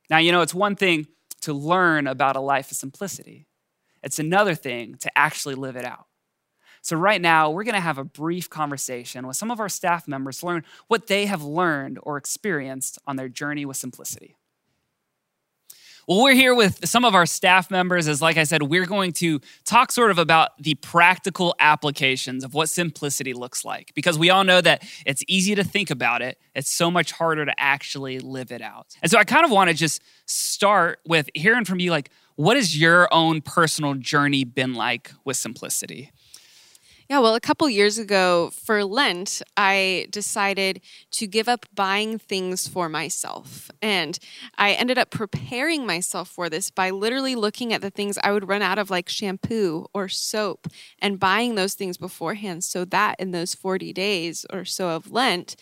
Now, 0.10 0.18
you 0.18 0.32
know, 0.32 0.42
it's 0.42 0.54
one 0.54 0.76
thing 0.76 1.08
to 1.42 1.54
learn 1.54 2.08
about 2.08 2.36
a 2.36 2.42
life 2.42 2.72
of 2.72 2.78
simplicity, 2.78 3.48
it's 4.04 4.20
another 4.20 4.56
thing 4.56 4.96
to 5.02 5.18
actually 5.18 5.56
live 5.56 5.76
it 5.76 5.86
out. 5.86 6.06
So, 6.82 6.96
right 6.96 7.22
now, 7.22 7.50
we're 7.50 7.66
going 7.66 7.76
to 7.76 7.82
have 7.82 7.98
a 7.98 8.06
brief 8.06 8.50
conversation 8.50 9.28
with 9.28 9.36
some 9.36 9.52
of 9.52 9.60
our 9.60 9.68
staff 9.68 10.08
members 10.08 10.40
to 10.40 10.46
learn 10.46 10.64
what 10.88 11.08
they 11.08 11.26
have 11.26 11.44
learned 11.44 12.00
or 12.04 12.16
experienced 12.16 12.98
on 13.06 13.18
their 13.18 13.28
journey 13.28 13.66
with 13.66 13.78
simplicity. 13.78 14.38
Well, 16.10 16.24
we're 16.24 16.34
here 16.34 16.56
with 16.56 16.90
some 16.90 17.06
of 17.06 17.14
our 17.14 17.28
staff 17.28 17.70
members. 17.70 18.08
As 18.08 18.20
like 18.20 18.36
I 18.36 18.44
said, 18.44 18.64
we're 18.64 18.88
going 18.88 19.14
to 19.14 19.40
talk 19.64 19.92
sort 19.92 20.10
of 20.10 20.18
about 20.18 20.58
the 20.58 20.74
practical 20.74 21.54
applications 21.60 22.44
of 22.44 22.56
what 22.56 22.68
simplicity 22.68 23.32
looks 23.36 23.64
like. 23.64 23.92
Because 23.94 24.18
we 24.18 24.32
all 24.32 24.44
know 24.44 24.60
that 24.60 24.82
it's 25.06 25.24
easy 25.28 25.54
to 25.54 25.64
think 25.64 25.92
about 25.92 26.24
it, 26.24 26.40
it's 26.56 26.72
so 26.72 26.90
much 26.90 27.12
harder 27.12 27.46
to 27.46 27.54
actually 27.60 28.18
live 28.18 28.52
it 28.52 28.64
out. 28.64 28.88
And 29.04 29.12
so 29.12 29.20
I 29.20 29.24
kind 29.24 29.46
of 29.46 29.52
want 29.52 29.70
to 29.70 29.76
just 29.76 30.02
start 30.26 30.98
with 31.06 31.30
hearing 31.36 31.64
from 31.64 31.80
you 31.80 31.92
like, 31.92 32.10
what 32.38 32.58
has 32.58 32.76
your 32.76 33.08
own 33.14 33.42
personal 33.42 33.94
journey 33.94 34.46
been 34.46 34.74
like 34.74 35.12
with 35.26 35.38
simplicity? 35.38 36.12
Yeah, 37.10 37.20
well, 37.20 37.34
a 37.34 37.40
couple 37.40 37.68
years 37.72 37.98
ago 37.98 38.52
for 38.54 38.86
Lent, 38.86 39.42
I 39.58 40.06
decided 40.12 40.80
to 41.14 41.26
give 41.26 41.50
up 41.50 41.66
buying 41.74 42.20
things 42.20 42.68
for 42.68 42.88
myself. 42.88 43.72
And 43.82 44.20
I 44.60 44.74
ended 44.74 45.00
up 45.00 45.10
preparing 45.10 45.88
myself 45.88 46.30
for 46.30 46.52
this 46.52 46.70
by 46.70 46.92
literally 46.92 47.34
looking 47.34 47.74
at 47.74 47.82
the 47.82 47.90
things 47.90 48.20
I 48.24 48.32
would 48.32 48.48
run 48.48 48.62
out 48.62 48.78
of, 48.78 48.92
like 48.92 49.10
shampoo 49.10 49.88
or 49.92 50.08
soap, 50.08 50.68
and 51.02 51.20
buying 51.20 51.56
those 51.56 51.74
things 51.74 51.98
beforehand 51.98 52.64
so 52.64 52.86
that 52.86 53.16
in 53.20 53.32
those 53.32 53.56
40 53.56 53.92
days 53.92 54.46
or 54.54 54.64
so 54.64 54.90
of 54.90 55.10
Lent, 55.12 55.56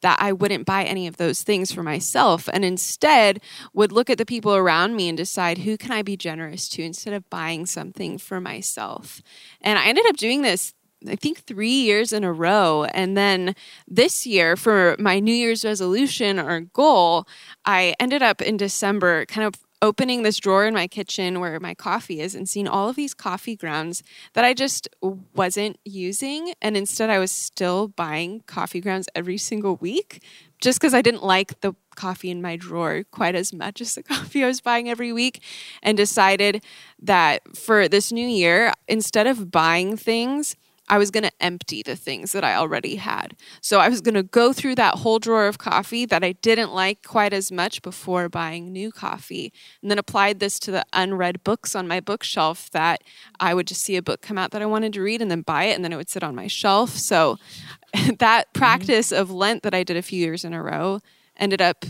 that 0.00 0.18
I 0.20 0.32
wouldn't 0.32 0.66
buy 0.66 0.84
any 0.84 1.06
of 1.06 1.16
those 1.16 1.42
things 1.42 1.72
for 1.72 1.82
myself 1.82 2.48
and 2.52 2.64
instead 2.64 3.40
would 3.72 3.92
look 3.92 4.10
at 4.10 4.18
the 4.18 4.26
people 4.26 4.54
around 4.54 4.96
me 4.96 5.08
and 5.08 5.16
decide 5.16 5.58
who 5.58 5.76
can 5.76 5.92
I 5.92 6.02
be 6.02 6.16
generous 6.16 6.68
to 6.70 6.82
instead 6.82 7.14
of 7.14 7.28
buying 7.30 7.66
something 7.66 8.18
for 8.18 8.40
myself. 8.40 9.22
And 9.60 9.78
I 9.78 9.86
ended 9.86 10.06
up 10.06 10.16
doing 10.16 10.42
this 10.42 10.72
I 11.06 11.14
think 11.14 11.40
three 11.40 11.68
years 11.68 12.12
in 12.12 12.24
a 12.24 12.32
row. 12.32 12.84
And 12.84 13.16
then 13.16 13.54
this 13.86 14.26
year, 14.26 14.56
for 14.56 14.96
my 14.98 15.20
New 15.20 15.34
Year's 15.34 15.64
resolution 15.64 16.38
or 16.38 16.60
goal, 16.60 17.26
I 17.64 17.94
ended 18.00 18.22
up 18.22 18.40
in 18.40 18.56
December 18.56 19.26
kind 19.26 19.46
of 19.46 19.54
opening 19.82 20.22
this 20.22 20.38
drawer 20.38 20.66
in 20.66 20.74
my 20.74 20.86
kitchen 20.86 21.40
where 21.40 21.60
my 21.60 21.74
coffee 21.74 22.20
is 22.20 22.34
and 22.34 22.48
seeing 22.48 22.66
all 22.66 22.88
of 22.88 22.96
these 22.96 23.14
coffee 23.14 23.56
grounds 23.56 24.02
that 24.32 24.44
I 24.44 24.54
just 24.54 24.88
wasn't 25.34 25.78
using. 25.84 26.54
And 26.62 26.76
instead, 26.76 27.10
I 27.10 27.18
was 27.18 27.30
still 27.30 27.88
buying 27.88 28.40
coffee 28.46 28.80
grounds 28.80 29.08
every 29.14 29.38
single 29.38 29.76
week 29.76 30.22
just 30.60 30.80
because 30.80 30.94
I 30.94 31.02
didn't 31.02 31.22
like 31.22 31.60
the 31.60 31.74
coffee 31.94 32.30
in 32.30 32.40
my 32.40 32.56
drawer 32.56 33.04
quite 33.10 33.34
as 33.34 33.52
much 33.52 33.80
as 33.80 33.94
the 33.94 34.02
coffee 34.14 34.42
I 34.42 34.46
was 34.46 34.60
buying 34.60 34.88
every 34.88 35.12
week. 35.12 35.42
And 35.82 35.96
decided 35.96 36.64
that 37.02 37.56
for 37.56 37.88
this 37.88 38.10
new 38.12 38.26
year, 38.26 38.72
instead 38.88 39.26
of 39.26 39.50
buying 39.50 39.96
things, 39.96 40.56
I 40.88 40.98
was 40.98 41.10
going 41.10 41.24
to 41.24 41.32
empty 41.40 41.82
the 41.82 41.96
things 41.96 42.32
that 42.32 42.44
I 42.44 42.54
already 42.54 42.96
had. 42.96 43.36
So 43.60 43.80
I 43.80 43.88
was 43.88 44.00
going 44.00 44.14
to 44.14 44.22
go 44.22 44.52
through 44.52 44.76
that 44.76 44.96
whole 44.96 45.18
drawer 45.18 45.46
of 45.46 45.58
coffee 45.58 46.06
that 46.06 46.22
I 46.22 46.32
didn't 46.32 46.72
like 46.72 47.04
quite 47.04 47.32
as 47.32 47.50
much 47.50 47.82
before 47.82 48.28
buying 48.28 48.72
new 48.72 48.92
coffee, 48.92 49.52
and 49.82 49.90
then 49.90 49.98
applied 49.98 50.38
this 50.38 50.58
to 50.60 50.70
the 50.70 50.84
unread 50.92 51.42
books 51.42 51.74
on 51.74 51.88
my 51.88 52.00
bookshelf 52.00 52.70
that 52.70 53.02
I 53.40 53.54
would 53.54 53.66
just 53.66 53.82
see 53.82 53.96
a 53.96 54.02
book 54.02 54.22
come 54.22 54.38
out 54.38 54.52
that 54.52 54.62
I 54.62 54.66
wanted 54.66 54.92
to 54.94 55.02
read 55.02 55.20
and 55.20 55.30
then 55.30 55.42
buy 55.42 55.64
it, 55.64 55.74
and 55.74 55.84
then 55.84 55.92
it 55.92 55.96
would 55.96 56.10
sit 56.10 56.22
on 56.22 56.34
my 56.34 56.46
shelf. 56.46 56.90
So 56.90 57.38
that 57.92 58.46
mm-hmm. 58.46 58.58
practice 58.58 59.12
of 59.12 59.30
Lent 59.30 59.62
that 59.64 59.74
I 59.74 59.82
did 59.82 59.96
a 59.96 60.02
few 60.02 60.20
years 60.20 60.44
in 60.44 60.52
a 60.52 60.62
row 60.62 61.00
ended 61.36 61.60
up 61.60 61.84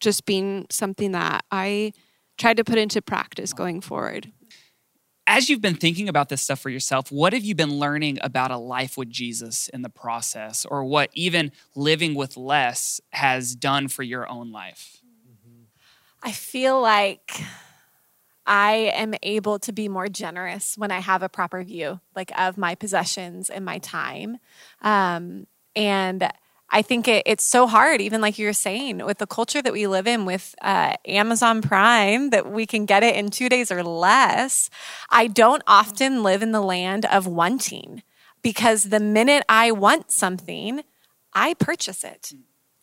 just 0.00 0.26
being 0.26 0.66
something 0.70 1.12
that 1.12 1.44
I 1.50 1.92
tried 2.38 2.58
to 2.58 2.64
put 2.64 2.78
into 2.78 3.00
practice 3.00 3.52
going 3.52 3.80
forward 3.80 4.30
as 5.26 5.48
you've 5.48 5.60
been 5.60 5.74
thinking 5.74 6.08
about 6.08 6.28
this 6.28 6.42
stuff 6.42 6.60
for 6.60 6.70
yourself, 6.70 7.10
what 7.10 7.32
have 7.32 7.44
you 7.44 7.54
been 7.54 7.78
learning 7.78 8.18
about 8.22 8.50
a 8.50 8.56
life 8.56 8.96
with 8.96 9.10
Jesus 9.10 9.68
in 9.68 9.82
the 9.82 9.88
process, 9.88 10.64
or 10.64 10.84
what 10.84 11.10
even 11.14 11.52
living 11.74 12.14
with 12.14 12.36
less 12.36 13.00
has 13.10 13.54
done 13.54 13.88
for 13.88 14.02
your 14.02 14.28
own 14.30 14.52
life? 14.52 14.98
I 16.22 16.32
feel 16.32 16.80
like 16.80 17.40
I 18.46 18.92
am 18.94 19.14
able 19.22 19.58
to 19.60 19.72
be 19.72 19.88
more 19.88 20.08
generous 20.08 20.76
when 20.76 20.90
I 20.90 21.00
have 21.00 21.22
a 21.22 21.28
proper 21.28 21.62
view, 21.64 22.00
like 22.14 22.30
of 22.38 22.56
my 22.56 22.74
possessions 22.74 23.50
and 23.50 23.64
my 23.64 23.78
time. 23.78 24.38
Um, 24.82 25.46
and 25.74 26.30
I 26.70 26.82
think 26.82 27.06
it, 27.06 27.22
it's 27.26 27.44
so 27.44 27.66
hard, 27.66 28.00
even 28.00 28.20
like 28.20 28.38
you 28.38 28.46
were 28.46 28.52
saying, 28.52 29.04
with 29.04 29.18
the 29.18 29.26
culture 29.26 29.62
that 29.62 29.72
we 29.72 29.86
live 29.86 30.06
in 30.06 30.24
with 30.24 30.54
uh, 30.60 30.94
Amazon 31.06 31.62
Prime, 31.62 32.30
that 32.30 32.50
we 32.50 32.66
can 32.66 32.86
get 32.86 33.02
it 33.02 33.14
in 33.14 33.30
two 33.30 33.48
days 33.48 33.70
or 33.70 33.82
less. 33.82 34.68
I 35.10 35.28
don't 35.28 35.62
often 35.66 36.22
live 36.22 36.42
in 36.42 36.52
the 36.52 36.60
land 36.60 37.04
of 37.06 37.26
wanting 37.26 38.02
because 38.42 38.84
the 38.84 39.00
minute 39.00 39.44
I 39.48 39.70
want 39.70 40.10
something, 40.10 40.82
I 41.32 41.54
purchase 41.54 42.02
it. 42.04 42.32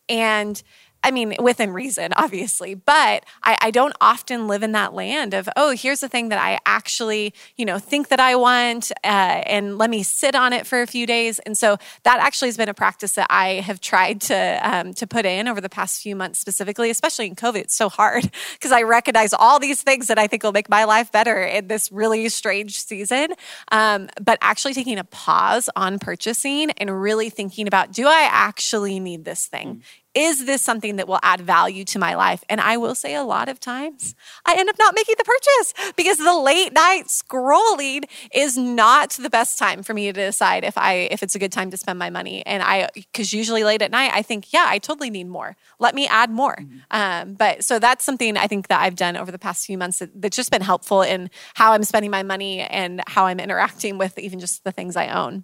And 0.08 0.62
I 1.04 1.12
mean, 1.12 1.36
within 1.40 1.74
reason, 1.74 2.14
obviously, 2.16 2.76
but 2.76 3.26
I, 3.44 3.58
I, 3.62 3.72
don't 3.72 3.94
often 4.00 4.48
live 4.48 4.64
in 4.64 4.72
that 4.72 4.94
land 4.94 5.34
of, 5.34 5.50
oh, 5.58 5.76
here's 5.76 6.00
the 6.00 6.08
thing 6.08 6.30
that 6.30 6.40
I 6.40 6.60
actually, 6.66 7.34
you 7.58 7.66
know, 7.66 7.78
think 7.78 8.08
that 8.08 8.20
I 8.20 8.36
want, 8.36 8.92
uh, 9.04 9.44
and 9.46 9.78
let 9.78 9.90
me 9.90 10.04
sit 10.04 10.34
on 10.34 10.54
it 10.54 10.66
for 10.66 10.82
a 10.82 10.88
few 10.88 11.06
days. 11.06 11.40
And 11.40 11.58
so 11.58 11.78
that 12.04 12.20
actually 12.20 12.48
has 12.48 12.58
been 12.58 12.70
a 12.70 12.74
practice 12.74 13.14
that 13.16 13.28
I 13.30 13.56
have 13.56 13.82
tried 13.82 14.22
to 14.22 14.60
um, 14.64 14.94
to 14.94 15.06
put 15.06 15.26
in 15.26 15.48
over 15.48 15.60
the 15.60 15.70
past 15.70 16.02
few 16.02 16.16
months, 16.16 16.40
specifically, 16.40 16.90
especially 16.90 17.28
in 17.28 17.36
COVID. 17.36 17.58
It's 17.58 17.76
so 17.76 17.90
hard 17.90 18.24
because 18.54 18.72
I 18.72 18.84
recognize 18.84 19.34
all 19.34 19.60
these 19.60 19.82
things 19.82 20.08
that 20.08 20.18
I 20.18 20.28
think 20.28 20.44
will 20.44 20.54
make 20.54 20.70
my 20.70 20.86
life 20.86 21.12
better 21.12 21.44
in 21.44 21.68
this 21.68 21.92
really 21.92 22.30
strange 22.30 22.80
season. 22.80 23.34
Um, 23.72 24.10
but 24.22 24.38
actually 24.42 24.74
taking 24.74 24.98
a 24.98 25.04
pause 25.04 25.70
on 25.76 26.00
purchasing 26.00 26.72
and 26.72 27.02
really 27.02 27.30
thinking 27.30 27.68
about, 27.68 27.92
do 27.92 28.08
I 28.08 28.28
actually 28.32 29.00
need 29.00 29.26
this 29.26 29.48
thing? 29.48 29.84
Is 30.16 30.46
this 30.46 30.62
something 30.62 30.98
that 30.98 31.08
will 31.08 31.20
add 31.24 31.42
value 31.42 31.84
to 31.86 32.00
my 32.00 32.16
life? 32.16 32.44
And 32.50 32.62
I 32.62 32.78
will 32.78 32.96
say 32.96 33.16
a 33.16 33.24
lot 33.24 33.50
of 33.50 33.60
times 33.60 34.16
I 34.46 34.56
end 34.58 34.70
up 34.70 34.76
not 34.78 34.94
making 34.96 35.16
the 35.18 35.24
purchase 35.24 35.94
because 35.96 36.18
the 36.18 36.38
late 36.38 36.74
night 36.74 37.06
scrolling 37.08 38.04
is 38.34 38.58
not 38.58 39.12
the 39.12 39.30
best 39.30 39.58
time 39.58 39.82
for 39.82 39.94
me 39.94 40.12
to 40.12 40.14
decide 40.14 40.64
if 40.64 40.78
I 40.78 41.08
if 41.12 41.24
it's 41.24 41.36
a 41.36 41.40
good 41.40 41.52
time 41.52 41.72
to 41.72 41.78
spend 41.78 41.98
my 41.98 42.10
money. 42.10 42.46
And 42.46 42.62
I 42.62 42.90
because 42.94 43.34
usually 43.34 43.64
late 43.64 43.82
at 43.82 43.92
night 43.92 44.12
I 44.14 44.22
think, 44.22 44.54
yeah, 44.54 44.66
I 44.68 44.78
totally 44.78 45.10
need 45.10 45.28
more. 45.28 45.56
Let 45.80 45.96
me 45.96 46.08
add 46.08 46.30
more. 46.30 46.58
Mm-hmm. 46.58 46.78
Um, 46.92 47.34
but 47.34 47.64
so 47.64 47.80
that's 47.80 48.06
something 48.06 48.38
I 48.38 48.48
think 48.48 48.68
that 48.68 48.82
I've 48.82 48.96
done 48.96 49.18
over 49.18 49.32
the 49.32 49.40
past 49.40 49.66
few 49.66 49.78
months 49.78 50.00
that, 50.00 50.10
that's 50.22 50.36
just 50.36 50.52
been 50.52 50.62
helpful 50.62 51.02
in 51.02 51.30
how 51.56 51.74
I'm 51.74 51.84
spending 51.84 52.12
my 52.12 52.24
money 52.24 52.62
and 52.62 53.02
how 53.08 53.26
I'm 53.26 53.40
interacting 53.40 53.98
with 53.98 54.18
even 54.20 54.40
just 54.40 54.64
the 54.64 54.72
things 54.72 54.96
I 54.96 55.08
own. 55.08 55.44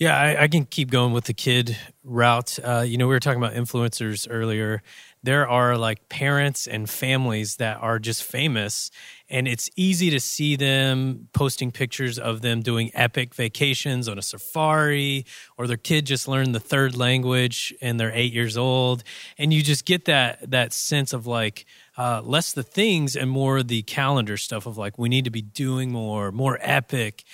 Yeah, 0.00 0.18
I, 0.18 0.44
I, 0.44 0.48
can 0.48 0.64
keep 0.64 0.90
going 0.90 1.12
with 1.12 1.24
the 1.24 1.34
kid 1.34 1.76
route. 2.04 2.58
Uh, 2.64 2.80
you 2.80 2.96
know, 2.96 3.06
we 3.06 3.14
were 3.14 3.20
talking 3.20 3.36
about 3.36 3.52
influencers 3.52 4.26
earlier. 4.30 4.82
There 5.22 5.46
are 5.46 5.76
like 5.76 6.08
parents 6.08 6.66
and 6.66 6.88
families 6.88 7.56
that 7.56 7.76
are 7.82 7.98
just 7.98 8.24
famous, 8.24 8.90
and 9.28 9.46
it's 9.46 9.68
easy 9.76 10.08
to 10.08 10.18
see 10.18 10.56
them 10.56 11.28
posting 11.34 11.70
pictures 11.70 12.18
of 12.18 12.40
them 12.40 12.62
doing 12.62 12.90
epic 12.94 13.34
vacations 13.34 14.08
on 14.08 14.18
a 14.18 14.22
safari, 14.22 15.26
or 15.58 15.66
their 15.66 15.76
kid 15.76 16.06
just 16.06 16.26
learned 16.26 16.54
the 16.54 16.60
third 16.60 16.96
language 16.96 17.74
and 17.82 18.00
they're 18.00 18.14
eight 18.14 18.32
years 18.32 18.56
old, 18.56 19.04
and 19.36 19.52
you 19.52 19.62
just 19.62 19.84
get 19.84 20.06
that 20.06 20.50
that 20.50 20.72
sense 20.72 21.12
of 21.12 21.26
like 21.26 21.66
uh, 21.98 22.22
less 22.24 22.54
the 22.54 22.62
things 22.62 23.16
and 23.16 23.30
more 23.30 23.62
the 23.62 23.82
calendar 23.82 24.38
stuff 24.38 24.64
of 24.64 24.78
like 24.78 24.96
we 24.96 25.10
need 25.10 25.26
to 25.26 25.30
be 25.30 25.42
doing 25.42 25.92
more, 25.92 26.32
more 26.32 26.58
epic 26.62 27.24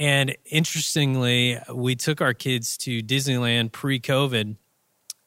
and 0.00 0.34
interestingly, 0.46 1.58
we 1.72 1.94
took 1.94 2.22
our 2.22 2.32
kids 2.32 2.78
to 2.78 3.02
Disneyland 3.02 3.70
pre 3.70 4.00
COVID, 4.00 4.56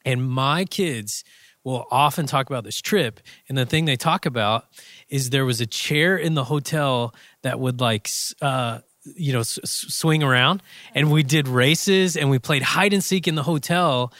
and 0.04 0.28
my 0.28 0.66
kids 0.66 1.24
will 1.64 1.86
often 1.92 2.26
talk 2.26 2.50
about 2.50 2.64
this 2.64 2.82
trip. 2.82 3.20
And 3.48 3.56
the 3.56 3.68
thing 3.68 3.86
they 3.86 3.96
talk 3.96 4.26
about 4.26 4.66
is 5.10 5.30
there 5.30 5.46
was 5.46 5.62
a 5.62 5.68
chair 5.68 6.18
in 6.18 6.34
the 6.34 6.44
hotel 6.46 7.14
that 7.44 7.60
would 7.60 7.80
like, 7.80 8.10
uh, 8.42 8.80
you 9.16 9.32
know, 9.32 9.42
s- 9.42 9.60
swing 9.64 10.24
around, 10.24 10.64
and 10.96 11.12
we 11.12 11.22
did 11.22 11.48
races 11.48 12.18
and 12.18 12.32
we 12.32 12.40
played 12.40 12.64
hide 12.64 12.94
and 12.94 13.04
seek 13.04 13.28
in 13.28 13.36
the 13.36 13.44
hotel 13.44 14.12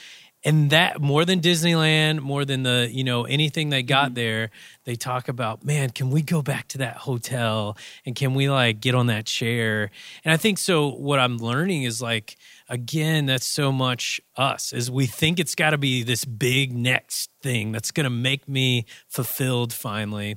and 0.44 0.70
that 0.70 1.00
more 1.00 1.24
than 1.24 1.40
Disneyland, 1.40 2.20
more 2.20 2.44
than 2.44 2.62
the 2.62 2.88
you 2.90 3.02
know 3.02 3.24
anything 3.24 3.70
they 3.70 3.82
got 3.82 4.06
mm-hmm. 4.06 4.14
there, 4.14 4.50
they 4.84 4.94
talk 4.94 5.28
about 5.28 5.64
man, 5.64 5.90
can 5.90 6.10
we 6.10 6.22
go 6.22 6.42
back 6.42 6.68
to 6.68 6.78
that 6.78 6.96
hotel 6.96 7.76
and 8.04 8.14
can 8.14 8.34
we 8.34 8.50
like 8.50 8.80
get 8.80 8.94
on 8.94 9.06
that 9.06 9.24
chair? 9.24 9.90
And 10.24 10.32
I 10.32 10.36
think 10.36 10.58
so. 10.58 10.88
What 10.88 11.18
I'm 11.18 11.38
learning 11.38 11.84
is 11.84 12.02
like 12.02 12.36
again, 12.68 13.26
that's 13.26 13.46
so 13.46 13.72
much 13.72 14.20
us 14.36 14.72
is 14.72 14.90
we 14.90 15.06
think 15.06 15.40
it's 15.40 15.54
got 15.54 15.70
to 15.70 15.78
be 15.78 16.02
this 16.02 16.24
big 16.24 16.76
next 16.76 17.30
thing 17.42 17.72
that's 17.72 17.90
going 17.90 18.04
to 18.04 18.10
make 18.10 18.48
me 18.48 18.84
fulfilled 19.08 19.72
finally. 19.72 20.36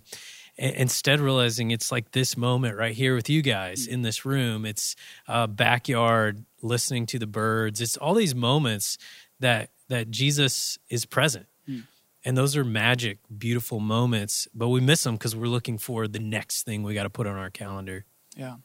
instead 0.58 1.20
realizing 1.20 1.72
it's 1.72 1.92
like 1.92 2.12
this 2.12 2.36
moment 2.36 2.78
right 2.78 2.96
here 2.96 3.14
with 3.14 3.30
you 3.30 3.42
guys 3.42 3.88
mm. 3.88 3.92
in 3.92 4.02
this 4.02 4.26
room 4.26 4.66
it's 4.66 4.96
uh, 5.28 5.46
backyard 5.46 6.44
listening 6.64 7.06
to 7.06 7.20
the 7.20 7.28
birds 7.28 7.80
it's 7.80 7.96
all 7.98 8.16
these 8.16 8.34
moments 8.34 8.98
that 9.40 9.70
that 9.90 10.12
Jesus 10.12 10.78
is 10.90 11.06
present. 11.06 11.48
Mm. 11.68 11.84
And 12.26 12.38
those 12.38 12.58
are 12.58 12.66
magic, 12.66 13.20
beautiful 13.38 13.80
moments, 13.80 14.48
but 14.54 14.68
we 14.68 14.82
miss 14.82 15.04
them 15.04 15.16
because 15.16 15.36
we're 15.36 15.48
looking 15.48 15.78
for 15.78 16.08
the 16.08 16.20
next 16.20 16.64
thing 16.64 16.84
we 16.84 16.94
got 16.94 17.04
to 17.04 17.10
put 17.10 17.28
on 17.28 17.38
our 17.38 17.50
calendar. 17.50 18.06
Yeah. 18.36 18.58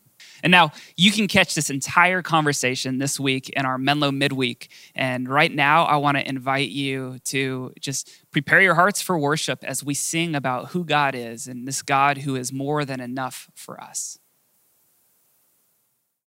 And 0.43 0.51
now 0.51 0.73
you 0.97 1.13
can 1.13 1.29
catch 1.29 1.55
this 1.55 1.71
entire 1.71 2.23
conversation 2.23 2.99
this 2.99 3.19
week 3.19 3.49
in 3.51 3.65
our 3.65 3.79
Menlo 3.79 4.11
midweek. 4.11 4.71
And 4.95 5.29
right 5.29 5.53
now, 5.53 5.85
I 5.85 5.97
want 5.97 6.17
to 6.17 6.29
invite 6.29 6.71
you 6.71 7.19
to 7.27 7.73
just 7.81 8.11
prepare 8.31 8.61
your 8.61 8.75
hearts 8.75 9.03
for 9.03 9.19
worship 9.19 9.63
as 9.65 9.85
we 9.85 9.95
sing 9.95 10.35
about 10.35 10.71
who 10.71 10.85
God 10.85 11.15
is 11.15 11.47
and 11.47 11.67
this 11.67 11.83
God 11.83 12.19
who 12.19 12.37
is 12.37 12.53
more 12.53 12.85
than 12.85 13.01
enough 13.01 13.49
for 13.55 13.81
us. 13.81 14.19